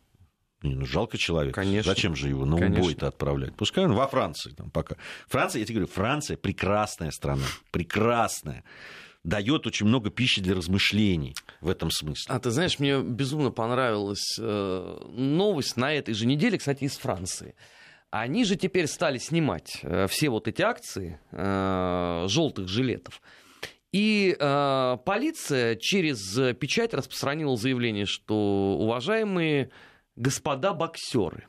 [0.64, 1.62] Не, ну жалко человека.
[1.62, 1.94] Конечно.
[1.94, 3.56] Зачем же его на убой-то отправлять?
[3.56, 4.96] Пускай он во Франции там пока.
[5.28, 7.46] Франция, я тебе говорю, Франция прекрасная страна.
[7.72, 8.64] Прекрасная
[9.24, 12.34] дает очень много пищи для размышлений в этом смысле.
[12.34, 17.56] А ты знаешь, мне безумно понравилась э, новость на этой же неделе, кстати, из Франции.
[18.10, 23.22] Они же теперь стали снимать э, все вот эти акции э, желтых жилетов.
[23.92, 29.70] И э, полиция через печать распространила заявление, что уважаемые
[30.16, 31.48] господа боксеры,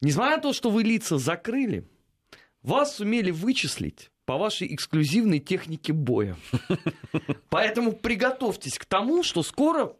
[0.00, 1.88] несмотря на то, что вы лица закрыли,
[2.62, 6.36] вас сумели вычислить по вашей эксклюзивной технике боя.
[7.50, 9.94] Поэтому приготовьтесь к тому, что скоро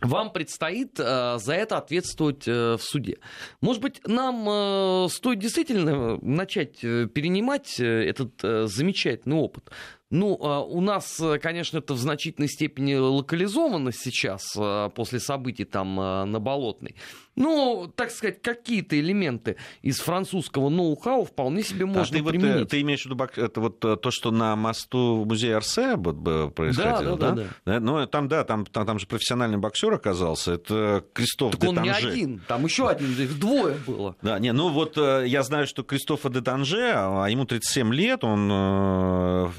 [0.00, 3.18] вам предстоит э, за это ответствовать э, в суде.
[3.60, 9.70] Может быть, нам э, стоит действительно начать э, перенимать э, этот э, замечательный опыт.
[10.14, 15.64] Ну, э, у нас, э, конечно, это в значительной степени локализовано сейчас э, после событий
[15.64, 16.94] там э, на Болотной
[17.36, 22.58] ну, так сказать, какие-то элементы из французского ноу-хау вполне себе можно а ты применить.
[22.60, 27.30] Вот, ты имеешь в виду это вот то, что на мосту музея Арсе происходило, да?
[27.30, 27.72] да, да, да.
[27.72, 27.80] да?
[27.80, 31.74] Ну, там, да, там, там, там же профессиональный боксер оказался, это Кристоф так де он
[31.76, 31.90] Танже.
[31.90, 34.16] не один, там еще один, их двое было.
[34.22, 38.48] Да, не, ну вот я знаю, что Кристофа де Танже, а ему 37 лет, он
[38.52, 39.50] э,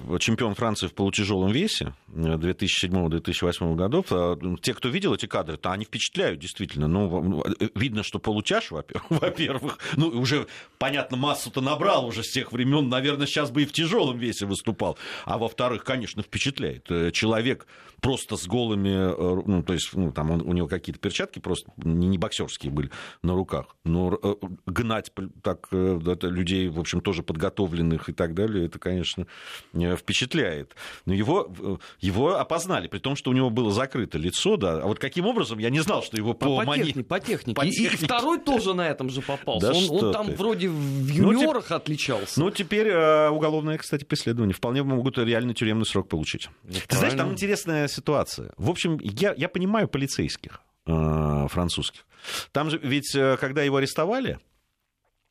[0.45, 4.05] чемпион Франции в полутяжелом весе 2007-2008 годов.
[4.12, 6.88] А, те, кто видел эти кадры, то они впечатляют, действительно.
[6.88, 8.69] Ну, видно, что получаш,
[9.10, 13.71] во-первых, ну, уже, понятно, массу-то набрал уже с тех времен, наверное, сейчас бы и в
[13.71, 14.97] тяжелом весе выступал.
[15.25, 16.91] А во-вторых, конечно, впечатляет.
[16.91, 17.65] Э, человек
[18.01, 21.71] просто с голыми, э, ну, то есть, ну, там он, у него какие-то перчатки просто
[21.77, 22.91] не, боксерские были
[23.23, 24.36] на руках, но э,
[24.67, 29.25] гнать так людей, в общем, тоже подготовленных и так далее, это, конечно,
[29.73, 30.35] впечатляет.
[30.36, 30.76] Впечатляет.
[31.06, 34.82] Но его, его опознали, при том, что у него было закрыто лицо, да.
[34.82, 37.56] А вот каким образом, я не знал, что его по, по, технике, по технике.
[37.56, 38.04] По технике.
[38.04, 39.67] И, второй тоже на этом же попался.
[39.67, 40.36] Да он, он там ты.
[40.36, 42.39] вроде в юниорах ну, отличался.
[42.39, 44.54] Ну, теперь э, уголовное, кстати, преследование.
[44.54, 46.50] Вполне могут реально тюремный срок получить.
[46.63, 48.52] Ну, ты знаешь, там интересная ситуация.
[48.58, 52.06] В общем, я, я понимаю полицейских э, французских.
[52.52, 54.54] Там же ведь, э, когда его арестовали, э,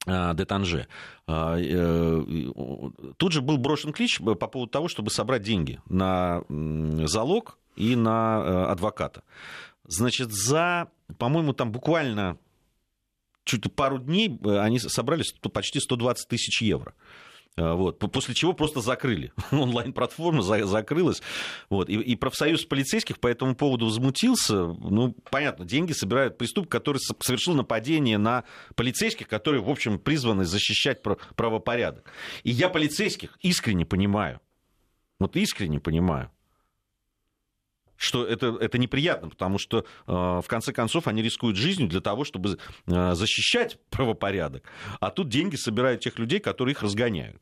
[0.07, 0.87] Детанже.
[1.27, 2.33] Э,
[3.17, 6.43] тут же был брошен клич по поводу того, чтобы собрать деньги на
[7.07, 9.23] залог и на адвоката.
[9.87, 10.89] Значит, за,
[11.19, 12.39] по-моему, там буквально
[13.45, 16.95] чуть пару дней они собрали почти 120 тысяч евро.
[17.57, 17.99] А, вот.
[17.99, 19.33] После чего просто закрыли.
[19.51, 21.23] Онлайн-платформа закрылась.
[21.71, 21.89] Вот.
[21.89, 24.67] И, и профсоюз полицейских по этому поводу возмутился.
[24.67, 31.03] Ну, понятно, деньги собирают преступник, который совершил нападение на полицейских, которые, в общем, призваны защищать
[31.37, 32.11] правопорядок.
[32.43, 34.41] И я полицейских искренне понимаю.
[35.21, 36.31] Вот искренне понимаю
[37.97, 42.25] что это, это неприятно, потому что, э, в конце концов, они рискуют жизнью для того,
[42.25, 44.65] чтобы э, защищать правопорядок.
[45.01, 47.41] А тут деньги собирают тех людей, которые их разгоняют.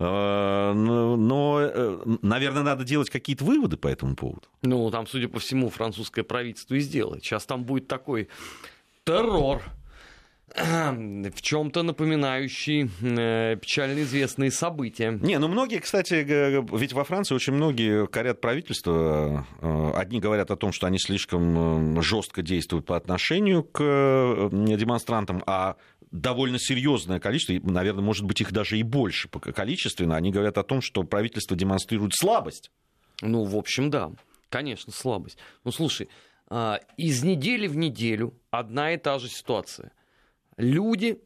[0.00, 4.42] Э, но, наверное, надо делать какие-то выводы по этому поводу.
[4.62, 7.24] Ну, там, судя по всему, французское правительство и сделает.
[7.24, 8.28] Сейчас там будет такой
[9.04, 9.62] террор
[10.54, 15.10] в чем-то напоминающий э, печально известные события.
[15.10, 16.14] Не, ну многие, кстати,
[16.76, 19.46] ведь во Франции очень многие корят правительство.
[19.60, 25.42] Э, одни говорят о том, что они слишком жестко действуют по отношению к э, демонстрантам,
[25.46, 25.76] а
[26.10, 30.80] довольно серьезное количество, наверное, может быть, их даже и больше количественно, они говорят о том,
[30.80, 32.70] что правительство демонстрирует слабость.
[33.20, 34.12] Ну, в общем, да,
[34.48, 35.38] конечно, слабость.
[35.64, 36.08] Ну, слушай,
[36.48, 39.92] а, из недели в неделю одна и та же ситуация
[40.58, 41.22] люди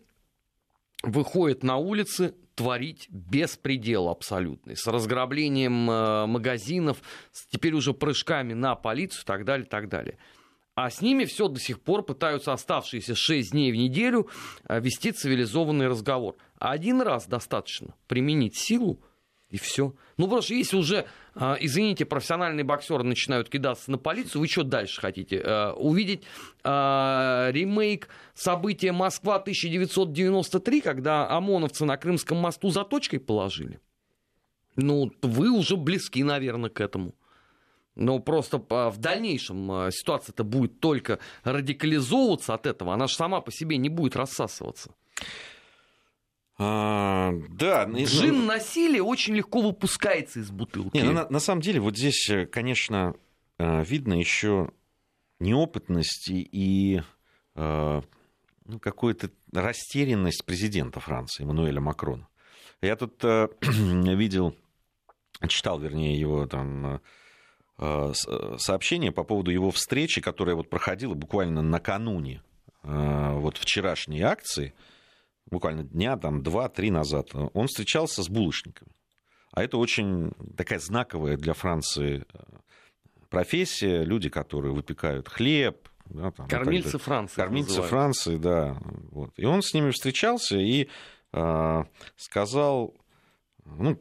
[1.02, 8.74] выходят на улицы творить беспредел абсолютный, с разграблением э, магазинов, с теперь уже прыжками на
[8.76, 10.18] полицию и так далее, так далее.
[10.74, 14.28] А с ними все до сих пор пытаются оставшиеся 6 дней в неделю
[14.68, 16.36] э, вести цивилизованный разговор.
[16.58, 19.02] Один раз достаточно применить силу,
[19.52, 19.94] и все.
[20.16, 24.64] Ну, потому что если уже, а, извините, профессиональные боксеры начинают кидаться на полицию, вы что
[24.64, 25.36] дальше хотите?
[25.36, 26.22] Э, увидеть
[26.64, 33.78] а, ремейк события Москва 1993, когда ОМОНовцы на Крымском мосту за точкой положили?
[34.76, 37.14] Ну, вы уже близки, наверное, к этому.
[37.94, 43.52] Но просто в дальнейшем а, ситуация-то будет только радикализовываться от этого, она же сама по
[43.52, 44.94] себе не будет рассасываться.
[46.64, 47.84] А, да.
[47.84, 50.96] Джин ну, насилия очень легко выпускается из бутылки.
[50.96, 53.14] Не, ну, на, на самом деле, вот здесь, э, конечно,
[53.58, 54.70] э, видно еще
[55.40, 57.02] неопытность и
[57.56, 58.02] э,
[58.64, 62.28] ну, какую-то растерянность президента Франции, Эммануэля Макрона.
[62.80, 63.22] Я тут
[63.62, 64.54] видел,
[65.48, 67.00] читал, вернее, его там
[67.78, 72.40] сообщение по поводу его встречи, которая вот проходила буквально накануне
[72.84, 74.72] вот вчерашней акции–
[75.52, 78.90] буквально дня, там, два-три назад, он встречался с булочниками.
[79.52, 82.38] А это очень такая знаковая для Франции э,
[83.28, 84.02] профессия.
[84.02, 85.88] Люди, которые выпекают хлеб.
[86.06, 87.36] Да, там, кормильцы Франции.
[87.36, 87.90] Кормильцы называют.
[87.90, 88.78] Франции, да.
[89.10, 89.32] Вот.
[89.36, 90.88] И он с ними встречался и
[91.32, 91.84] э,
[92.16, 92.94] сказал,
[93.66, 94.00] ну,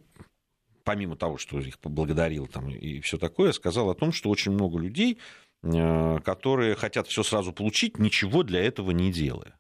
[0.86, 4.80] помимо того, что их поблагодарил там, и все такое, сказал о том, что очень много
[4.80, 5.20] людей,
[5.64, 9.60] э, которые хотят все сразу получить, ничего для этого не делая.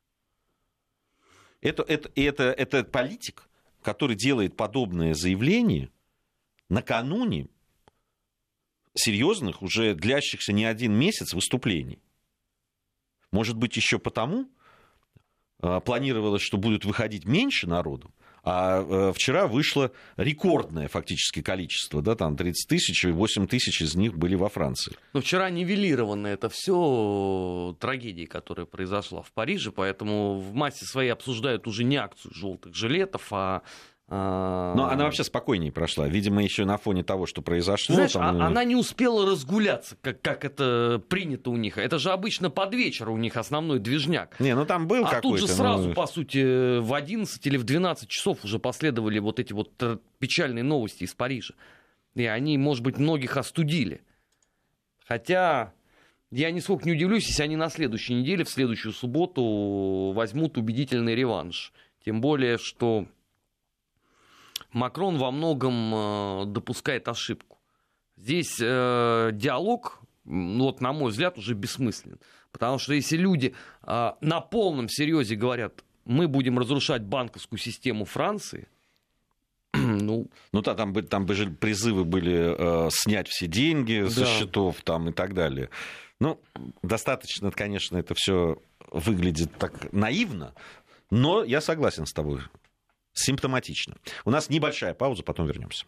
[1.61, 3.47] Это, это, это, это политик,
[3.81, 5.89] который делает подобное заявление
[6.69, 7.47] накануне
[8.93, 11.99] серьезных, уже длящихся не один месяц выступлений.
[13.31, 14.49] Может быть, еще потому
[15.59, 18.13] а, планировалось, что будет выходить меньше народу,
[18.43, 23.95] а э, вчера вышло рекордное фактически количество, да, там 30 тысяч, и 8 тысяч из
[23.95, 24.95] них были во Франции.
[25.13, 31.67] Но вчера нивелировано это все трагедией, которая произошла в Париже, поэтому в массе своей обсуждают
[31.67, 33.61] уже не акцию желтых жилетов, а,
[34.11, 36.05] Но она вообще спокойнее прошла.
[36.09, 37.95] Видимо, еще на фоне того, что произошло.
[37.95, 38.41] Знаешь, там...
[38.41, 41.77] а, она не успела разгуляться, как, как это принято у них.
[41.77, 44.37] Это же обычно под вечер у них основной движняк.
[44.41, 45.17] Не, ну там был а какой-то.
[45.17, 45.93] А тут же сразу, ну...
[45.93, 49.71] по сути, в 11 или в 12 часов уже последовали вот эти вот
[50.19, 51.53] печальные новости из Парижа.
[52.13, 54.01] И они, может быть, многих остудили.
[55.07, 55.71] Хотя
[56.31, 61.71] я нисколько не удивлюсь, если они на следующей неделе, в следующую субботу возьмут убедительный реванш.
[62.03, 63.07] Тем более, что
[64.71, 67.59] Макрон во многом э, допускает ошибку.
[68.17, 72.19] Здесь э, диалог, ну, вот, на мой взгляд, уже бессмыслен.
[72.51, 78.67] Потому что если люди э, на полном серьезе говорят, мы будем разрушать банковскую систему Франции,
[79.73, 84.25] Ну, ну да, там, там призывы были э, снять все деньги со да.
[84.25, 85.69] счетов там, и так далее.
[86.19, 86.39] Ну,
[86.83, 88.57] достаточно, конечно, это все
[88.91, 90.53] выглядит так наивно,
[91.09, 92.41] но я согласен с тобой.
[93.13, 93.95] Симптоматично.
[94.25, 95.85] У нас небольшая пауза, потом вернемся.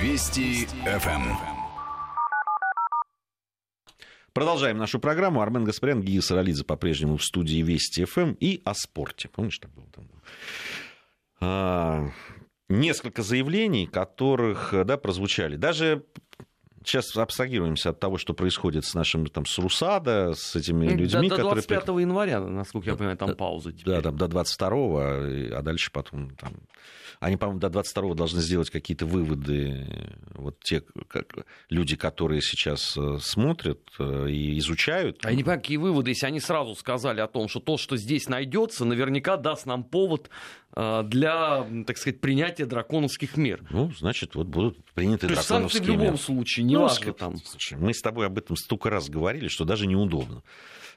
[0.00, 1.54] Вести ФМ.
[4.32, 5.40] Продолжаем нашу программу.
[5.40, 9.28] Армен Гаспарян, Гия Саралидзе по-прежнему в студии Вести ФМ и о спорте.
[9.28, 10.10] Помнишь, так было там?
[11.40, 12.10] А,
[12.68, 15.56] несколько заявлений, которых да, прозвучали.
[15.56, 16.04] Даже
[16.84, 21.36] сейчас абстрагируемся от того, что происходит с нашим там с Русада, с этими людьми, до,
[21.36, 22.02] до 25 которые...
[22.02, 23.94] января, насколько я понимаю, там пауза теперь.
[23.94, 26.54] Да, там до 22 а дальше потом там...
[27.20, 29.86] Они, по-моему, до 22 должны сделать какие-то выводы,
[30.34, 35.24] вот те как, люди, которые сейчас э, смотрят э, и изучают.
[35.24, 38.84] А не какие выводы, если они сразу сказали о том, что то, что здесь найдется,
[38.84, 40.28] наверняка даст нам повод
[40.74, 43.62] для, так сказать, принятия драконовских мер.
[43.70, 45.94] Ну, значит, вот будут приняты То драконовские меры.
[45.94, 47.36] в любом случае, неважно ну, там.
[47.36, 50.42] Слушай, мы с тобой об этом столько раз говорили, что даже неудобно.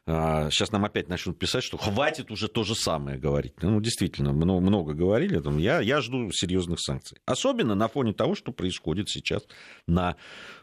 [0.07, 3.55] Сейчас а, нам опять начнут писать, что хватит уже то же самое говорить.
[3.61, 5.37] Ну, действительно, много, много говорили.
[5.39, 7.17] Там, я, я жду серьезных санкций.
[7.25, 9.43] Особенно на фоне того, что происходит сейчас
[9.85, 10.15] на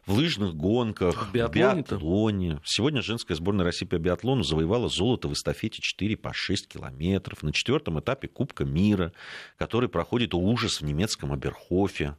[0.06, 2.60] в лыжных гонках, в биатлоне.
[2.64, 7.52] Сегодня женская сборная России по биатлону завоевала золото в эстафете 4 по 6 километров на
[7.52, 9.12] четвертом этапе Кубка мира,
[9.58, 12.16] который проходит ужас в немецком Аберхофе.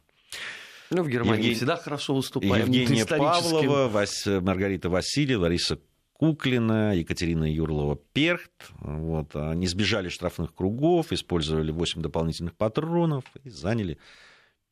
[0.90, 1.54] Ну, в Германии Евгений...
[1.56, 2.70] всегда хорошо выступаем.
[2.70, 4.26] Евгения Павлова, Вась...
[4.26, 5.80] Маргарита Васильева, Лариса
[6.18, 8.70] Куклина, Екатерина Юрлова-Перхт.
[8.78, 13.98] Вот, они сбежали штрафных кругов, использовали 8 дополнительных патронов и заняли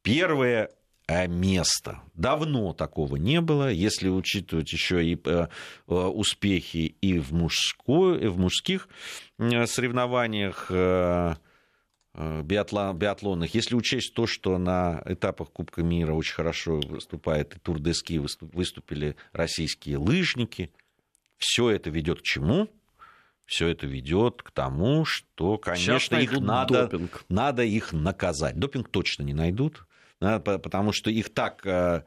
[0.01, 0.71] первое
[1.07, 2.01] э, место.
[2.15, 5.49] Давно такого не было, если учитывать еще и э,
[5.87, 8.89] э, успехи и в, мужской, и в мужских
[9.39, 10.71] соревнованиях
[12.15, 13.55] биатлон, биатлонных.
[13.55, 19.99] Если учесть то, что на этапах Кубка мира очень хорошо выступает и Тур-де-Ски выступили российские
[19.99, 20.71] лыжники–
[21.45, 22.71] все это ведет к чему?
[23.45, 26.91] Все это ведет к тому, что, конечно, их надо,
[27.29, 28.59] надо их наказать.
[28.59, 29.87] Допинг точно не найдут,
[30.19, 32.05] потому что их так э,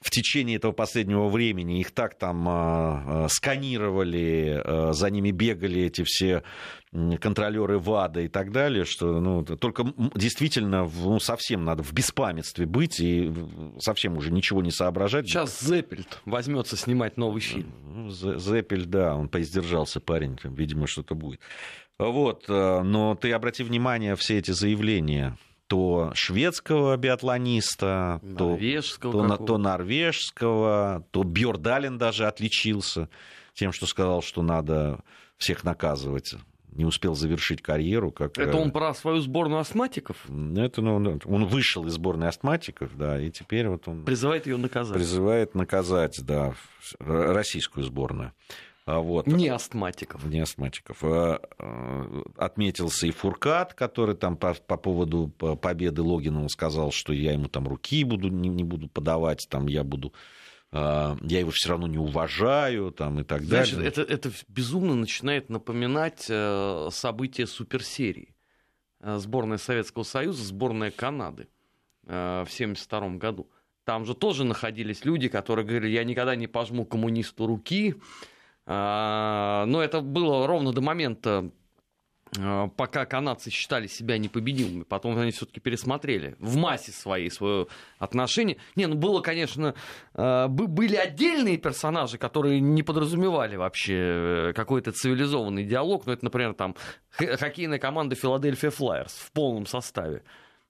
[0.00, 6.04] в течение этого последнего времени их так там э, сканировали, э, за ними бегали эти
[6.04, 6.42] все
[7.20, 9.84] контролеры ВАДА и так далее, что ну, только
[10.14, 13.32] действительно ну, совсем надо в беспамятстве быть и
[13.78, 15.26] совсем уже ничего не соображать.
[15.26, 17.72] Сейчас Зеппельт возьмется снимать новый фильм.
[17.84, 21.40] Ну, Зеппельт, да, он поиздержался парень, видимо, что-то будет.
[21.98, 25.36] Вот, но ты обрати внимание, все эти заявления
[25.66, 33.08] то шведского биатлониста, норвежского то, то, то норвежского, то Бьордален даже отличился
[33.54, 35.00] тем, что сказал, что надо
[35.36, 36.34] всех наказывать
[36.76, 38.12] не успел завершить карьеру.
[38.12, 38.38] Как...
[38.38, 40.16] Это он про свою сборную астматиков?
[40.56, 44.04] Это, ну, он вышел из сборной астматиков, да, и теперь вот он...
[44.04, 44.94] Призывает ее наказать.
[44.94, 46.54] Призывает наказать, да,
[46.98, 48.32] российскую сборную.
[48.86, 49.26] А вот.
[49.26, 50.24] Не астматиков.
[50.24, 51.02] Не астматиков.
[51.02, 57.32] А, а, отметился и Фуркат, который там по, по поводу победы Логинова сказал, что я
[57.32, 60.12] ему там руки буду, не, не буду подавать, там я буду
[60.72, 63.88] я его все равно не уважаю, там, и так Знаешь, далее.
[63.88, 68.34] Это, это безумно начинает напоминать э, события суперсерии.
[69.00, 71.48] Э, сборная Советского Союза, сборная Канады
[72.04, 73.48] э, в 1972 году.
[73.84, 77.94] Там же тоже находились люди, которые говорили, я никогда не пожму коммунисту руки,
[78.66, 81.50] но это было ровно до момента,
[82.38, 84.82] а, пока канадцы считали себя непобедимыми.
[84.82, 88.58] Потом они все-таки пересмотрели в массе своей свое отношение.
[88.74, 89.74] Не, ну было, конечно,
[90.14, 96.06] а, были отдельные персонажи, которые не подразумевали вообще э, какой-то цивилизованный диалог.
[96.06, 96.74] Ну, это, например, там
[97.10, 100.22] хоккейная команда Филадельфия Флайерс в полном составе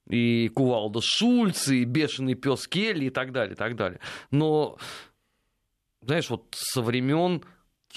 [0.07, 3.99] и Кувалда Шульц, и бешеный пес Келли, и так далее, и так далее.
[4.31, 4.77] Но,
[6.01, 7.43] знаешь, вот со времен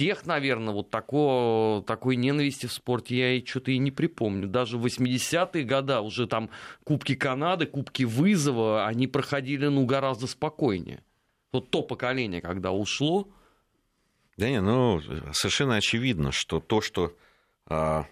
[0.00, 4.48] тех, наверное, вот такого, такой ненависти в спорте я и что-то и не припомню.
[4.48, 6.48] Даже в 80-е годы уже там
[6.84, 11.04] Кубки Канады, Кубки Вызова, они проходили, ну, гораздо спокойнее.
[11.52, 13.28] Вот то поколение, когда ушло...
[14.38, 17.14] Да не, ну, совершенно очевидно, что то, что
[17.66, 18.06] а,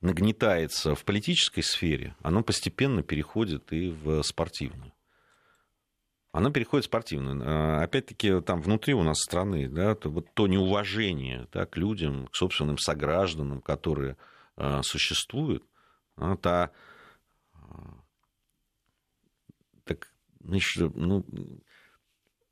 [0.00, 4.93] нагнетается в политической сфере, оно постепенно переходит и в спортивную
[6.34, 7.40] она переходит в спортивную.
[7.46, 12.26] А, опять-таки, там внутри у нас страны, да, то, вот то неуважение да, к людям,
[12.26, 14.16] к собственным согражданам, которые
[14.56, 15.64] а, существуют,
[16.16, 16.72] это
[17.52, 18.00] а,
[19.84, 21.24] так, значит, ну,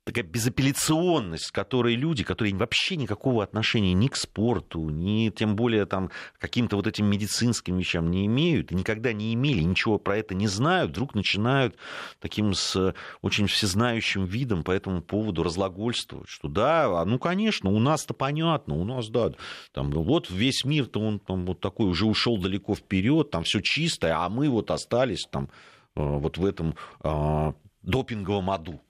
[0.03, 6.11] такая безапелляционность, которой люди, которые вообще никакого отношения ни к спорту, ни тем более там,
[6.39, 10.91] каким-то вот этим медицинским вещам не имеют, никогда не имели, ничего про это не знают,
[10.91, 11.77] вдруг начинают
[12.19, 17.79] таким с очень всезнающим видом по этому поводу разлагольствовать, что да, а ну, конечно, у
[17.79, 19.31] нас-то понятно, у нас, да,
[19.71, 23.61] там, ну, вот весь мир-то он там вот такой уже ушел далеко вперед, там все
[23.61, 25.49] чистое, а мы вот остались там
[25.95, 28.81] э, вот в этом а, допинговом аду.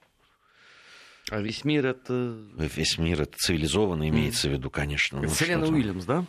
[1.33, 2.37] А весь мир это...
[2.59, 4.51] Весь мир это цивилизованно имеется mm.
[4.51, 5.17] в виду, конечно.
[5.17, 6.27] Это ну, Селена Уильямс, да?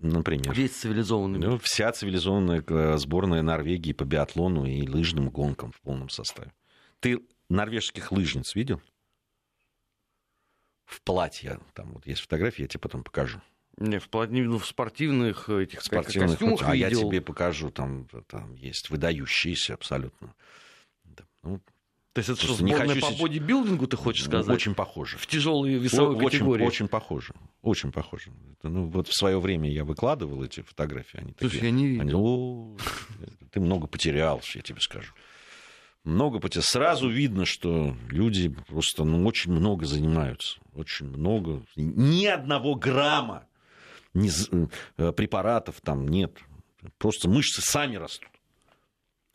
[0.00, 0.52] Например.
[0.52, 1.38] Весь цивилизованный.
[1.38, 6.52] Ну, вся цивилизованная э, сборная Норвегии по биатлону и лыжным гонкам в полном составе.
[6.98, 8.82] Ты норвежских лыжниц видел?
[10.84, 11.60] В платье.
[11.74, 13.40] Там вот есть фотографии, я тебе потом покажу.
[13.76, 17.00] Не, в, ну, в спортивных этих спортивных костюмах А видел.
[17.02, 20.34] я тебе покажу, там, там есть выдающиеся абсолютно.
[21.44, 21.60] Ну,
[22.18, 23.00] то есть это что, не хочу...
[23.00, 24.52] по бодибилдингу, ты хочешь сказать?
[24.52, 25.16] Очень похоже.
[25.18, 26.66] В тяжелой весовой очень, категории.
[26.66, 27.32] Очень похоже.
[27.62, 28.32] Очень похоже.
[28.58, 31.20] Это, ну, вот в свое время я выкладывал эти фотографии.
[31.20, 32.02] Они Слушай, такие, я не видел.
[32.02, 32.76] Они, О,
[33.52, 35.12] ты много потерял, я тебе скажу.
[36.02, 36.64] Много потерял.
[36.64, 40.58] Сразу видно, что люди просто ну, очень много занимаются.
[40.74, 41.62] Очень много.
[41.76, 43.46] Ни одного грамма
[44.12, 44.28] ни,
[44.96, 46.36] э, препаратов там нет.
[46.98, 48.30] Просто мышцы сами растут.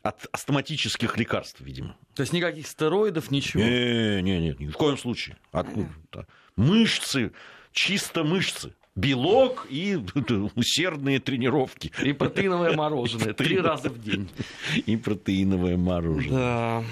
[0.03, 1.95] От астматических лекарств, видимо.
[2.13, 3.63] То есть никаких стероидов, ничего?
[3.63, 5.37] Не, не, не, ни в коем случае.
[5.51, 6.27] Откуда-то.
[6.57, 7.31] Мышцы,
[7.71, 8.75] чисто мышцы.
[8.95, 9.97] Белок и
[10.55, 11.91] усердные тренировки.
[12.03, 13.33] И протеиновое мороженое.
[13.33, 14.29] Три раза в день.
[14.85, 16.83] И протеиновое мороженое.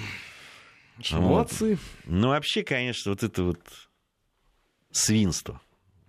[1.08, 1.18] Да.
[1.18, 1.78] Молодцы.
[2.06, 3.60] Ну, вообще, конечно, вот это вот
[4.90, 5.60] свинство.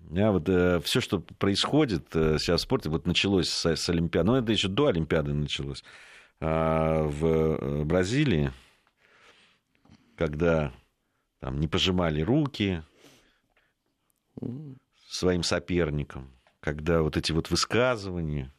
[0.09, 4.27] Я вот э, все, что происходит э, сейчас в спорте, вот началось с, с Олимпиады,
[4.27, 5.83] но это еще до Олимпиады началось.
[6.39, 8.51] А, в э, Бразилии,
[10.15, 10.73] когда
[11.39, 12.83] там не пожимали руки
[15.07, 18.51] своим соперникам, когда вот эти вот высказывания,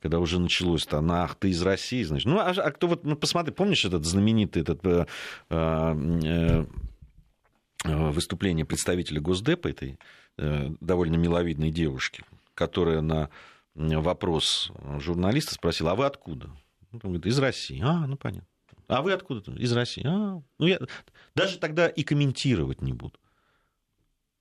[0.00, 2.26] когда уже началось там, ах, ты из России, значит.
[2.26, 5.06] Ну, а, а кто вот, ну, посмотри, помнишь этот знаменитый этот, э,
[5.50, 6.66] э,
[7.84, 9.98] э, выступление представителя Госдепа, этой
[10.38, 13.30] э, довольно миловидной девушки, которая на
[13.74, 16.50] вопрос журналиста спросила, а вы откуда?
[16.92, 17.80] Он говорит, из России.
[17.82, 18.48] А, ну понятно.
[18.88, 19.52] А вы откуда?
[19.52, 20.04] Из России.
[20.06, 20.78] А, ну я
[21.34, 23.18] даже тогда и комментировать не буду.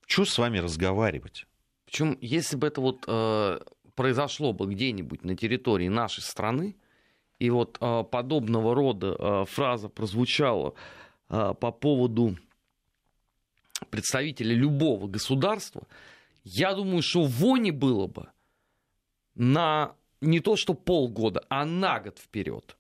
[0.06, 1.48] Что с вами разговаривать?
[1.86, 3.60] Причем, если бы это вот э,
[3.96, 6.76] произошло бы где-нибудь на территории нашей страны,
[7.40, 10.74] и вот э, подобного рода э, фраза прозвучала
[11.30, 12.38] э, по поводу
[13.90, 15.88] представителя любого государства,
[16.44, 18.30] я думаю, что вони было бы
[19.36, 22.78] на не то что полгода, а на год вперед.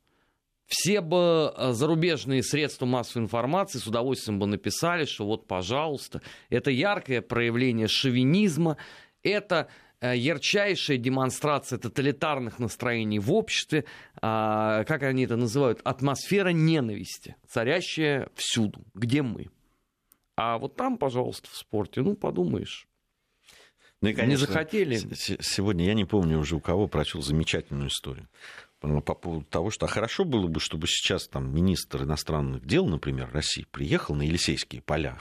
[0.72, 6.72] Все бы э, зарубежные средства массовой информации с удовольствием бы написали, что вот, пожалуйста, это
[6.72, 8.78] яркое проявление шовинизма,
[9.22, 9.68] это
[10.00, 13.84] э, ярчайшая демонстрация тоталитарных настроений в обществе,
[14.22, 19.48] а, как они это называют, атмосфера ненависти, царящая всюду, где мы.
[20.38, 22.88] А вот там, пожалуйста, в спорте, ну, подумаешь,
[24.02, 24.95] ну и, конечно, не захотели.
[25.41, 28.28] Сегодня я не помню уже у кого прочел замечательную историю
[28.82, 33.30] по поводу того, что а хорошо было бы, чтобы сейчас там министр иностранных дел, например,
[33.32, 35.20] России, приехал на Елисейские поля,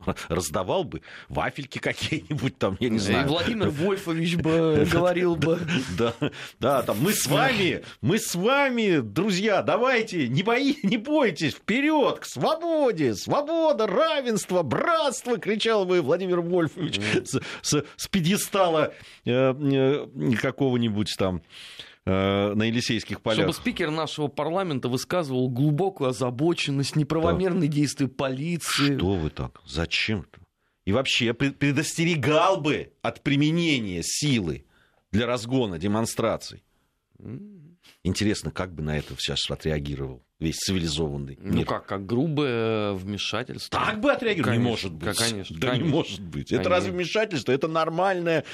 [0.28, 3.26] раздавал бы вафельки какие-нибудь там, я не знаю.
[3.26, 5.60] И Владимир Вольфович бы говорил бы.
[5.96, 6.14] Да,
[6.58, 12.18] да, там мы с вами, мы с вами, друзья, давайте, не, бои, не бойтесь, вперед
[12.18, 18.92] к свободе, свобода, равенство, братство, кричал бы Владимир Вольфович с, с, с пьедестала
[19.24, 21.42] э, э, какого-нибудь там
[22.06, 23.40] на Елисейских полях.
[23.40, 27.74] Чтобы спикер нашего парламента высказывал глубокую озабоченность, неправомерные да.
[27.76, 28.96] действия полиции.
[28.96, 29.60] Что вы так?
[29.66, 30.26] Зачем?
[30.86, 34.64] И вообще предостерегал бы от применения силы
[35.12, 36.62] для разгона демонстраций.
[38.02, 41.54] Интересно, как бы на это сейчас отреагировал весь цивилизованный ну мир.
[41.54, 43.78] Ну как, как грубое вмешательство.
[43.78, 44.52] Так бы отреагировал?
[44.52, 45.18] Конечно, не может быть.
[45.18, 45.84] Конечно, да конечно.
[45.84, 46.48] не может быть.
[46.48, 46.60] Конечно.
[46.62, 47.52] Это разве вмешательство?
[47.52, 48.44] Это нормальная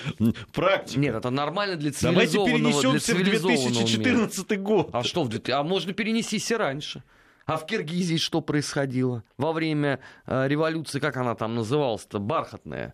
[0.53, 0.99] практика.
[0.99, 4.61] Нет, это нормально для цивилизованного Давайте перенесемся в 2014 мира.
[4.61, 4.90] год.
[4.92, 7.05] А что, а можно перенестись и раньше.
[7.47, 12.92] А в Киргизии что происходило во время э, революции, как она там называлась-то, бархатная?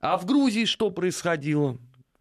[0.00, 1.76] А в Грузии что происходило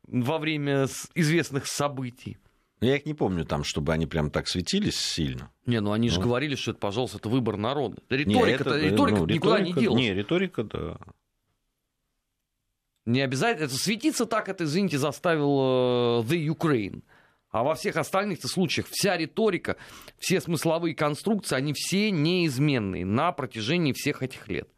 [0.07, 2.39] во время известных событий?
[2.80, 5.51] Я их не помню там, чтобы они прям так светились сильно.
[5.65, 6.25] Не, ну они же ну.
[6.25, 8.01] говорили, что это, пожалуйста, это выбор народа.
[8.09, 9.99] Риторика, не, это, риторика ну, никуда риторика, не делась.
[9.99, 10.97] Не, риторика, да.
[13.05, 13.65] Не обязательно.
[13.65, 17.03] Это светиться так, это, извините, заставил uh, The Ukraine.
[17.49, 19.78] А во всех остальных случаях вся риторика,
[20.19, 24.69] все смысловые конструкции, они все неизменные на протяжении всех этих лет.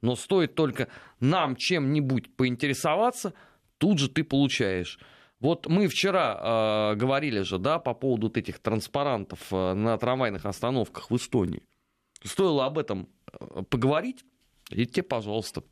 [0.00, 0.88] Но стоит только
[1.20, 3.34] нам чем-нибудь поинтересоваться,
[3.78, 4.98] тут же ты получаешь.
[5.42, 10.46] Вот мы вчера э, говорили же, да, по поводу вот этих транспарантов э, на трамвайных
[10.46, 11.64] остановках в Эстонии.
[12.22, 14.24] Стоило об этом э, поговорить,
[14.70, 15.64] идите, пожалуйста.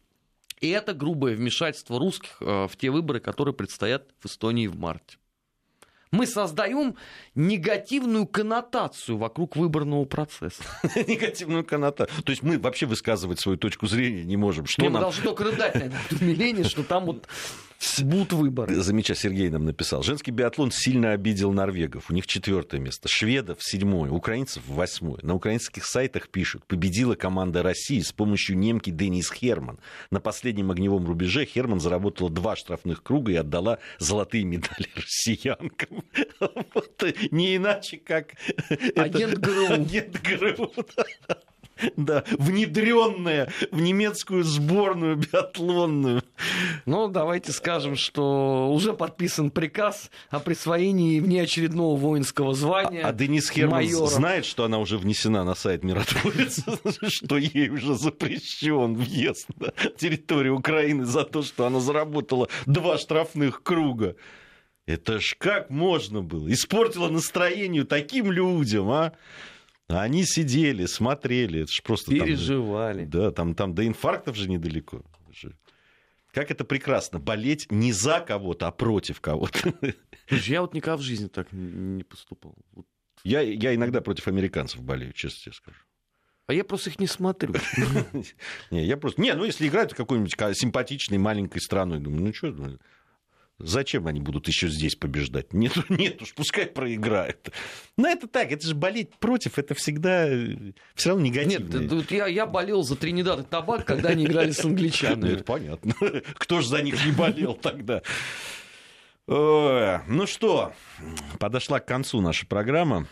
[0.60, 5.18] И это грубое вмешательство русских э, в те выборы, которые предстоят в Эстонии в марте.
[6.10, 6.96] Мы создаем
[7.36, 10.64] негативную коннотацию вокруг выборного процесса.
[10.96, 12.24] Негативную коннотацию.
[12.24, 14.66] То есть мы вообще высказывать свою точку зрения не можем.
[14.66, 17.28] Что мы должны только рыдать на этом что там вот
[18.02, 18.74] будут выборы.
[18.76, 20.02] Замечательно, Сергей нам написал.
[20.02, 22.10] Женский биатлон сильно обидел норвегов.
[22.10, 23.08] У них четвертое место.
[23.08, 25.20] Шведов седьмое, украинцев восьмое.
[25.22, 29.78] На украинских сайтах пишут, победила команда России с помощью немки Денис Херман.
[30.10, 36.04] На последнем огневом рубеже Херман заработала два штрафных круга и отдала золотые медали россиянкам.
[36.74, 38.34] Вот, не иначе, как...
[38.96, 39.72] Агент ГРУ.
[39.72, 40.72] Агент ГРУ,
[41.96, 46.22] да, внедренная в немецкую сборную биатлонную.
[46.86, 53.02] Ну, давайте скажем, что уже подписан приказ о присвоении внеочередного воинского звания.
[53.02, 54.06] А, а Денис Херман майора.
[54.06, 56.60] знает, что она уже внесена на сайт миротворец,
[57.08, 63.62] что ей уже запрещен въезд на территорию Украины за то, что она заработала два штрафных
[63.62, 64.16] круга.
[64.86, 66.52] Это ж как можно было?
[66.52, 69.12] Испортила настроение таким людям, а?
[69.98, 72.12] Они сидели, смотрели, это же просто...
[72.12, 73.00] Переживали.
[73.00, 75.02] Там, да, там, там до инфарктов же недалеко.
[76.32, 79.74] Как это прекрасно, болеть не за кого-то, а против кого-то.
[80.30, 82.54] Я вот никогда в жизни так не поступал.
[83.24, 85.78] Я, я иногда против американцев болею, честно тебе скажу.
[86.46, 87.54] А я просто их не смотрю.
[88.70, 89.20] Не, я просто...
[89.20, 92.78] Не, ну если играют какой-нибудь симпатичной маленькой страной, думаю, ну что,
[93.62, 95.52] Зачем они будут еще здесь побеждать?
[95.52, 97.50] Нет, нет уж, пускай проиграют.
[97.96, 100.26] Но это так, это же болеть против, это всегда
[100.94, 101.78] все равно негативно.
[101.78, 105.32] Нет, вот я, я болел за Тринидад и Табак, когда они играли с англичанами.
[105.34, 105.94] Это понятно.
[106.34, 108.02] Кто же за них не болел тогда?
[109.26, 110.72] Ну что,
[111.38, 113.06] подошла к концу наша программа.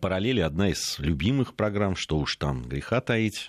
[0.00, 3.48] Параллели одна из любимых программ, что уж там греха таить.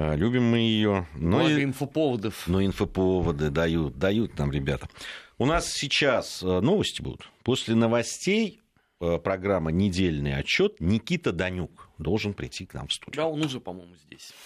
[0.00, 1.08] А, любим мы ее.
[1.14, 1.64] Но Много и...
[1.64, 2.46] инфоповодов.
[2.46, 4.88] Но инфоповоды дают, дают нам ребята.
[5.38, 7.28] У нас сейчас э, новости будут.
[7.42, 8.60] После новостей
[9.00, 13.16] э, программа «Недельный отчет» Никита Данюк должен прийти к нам в студию.
[13.16, 14.32] Да, он уже, по-моему, здесь.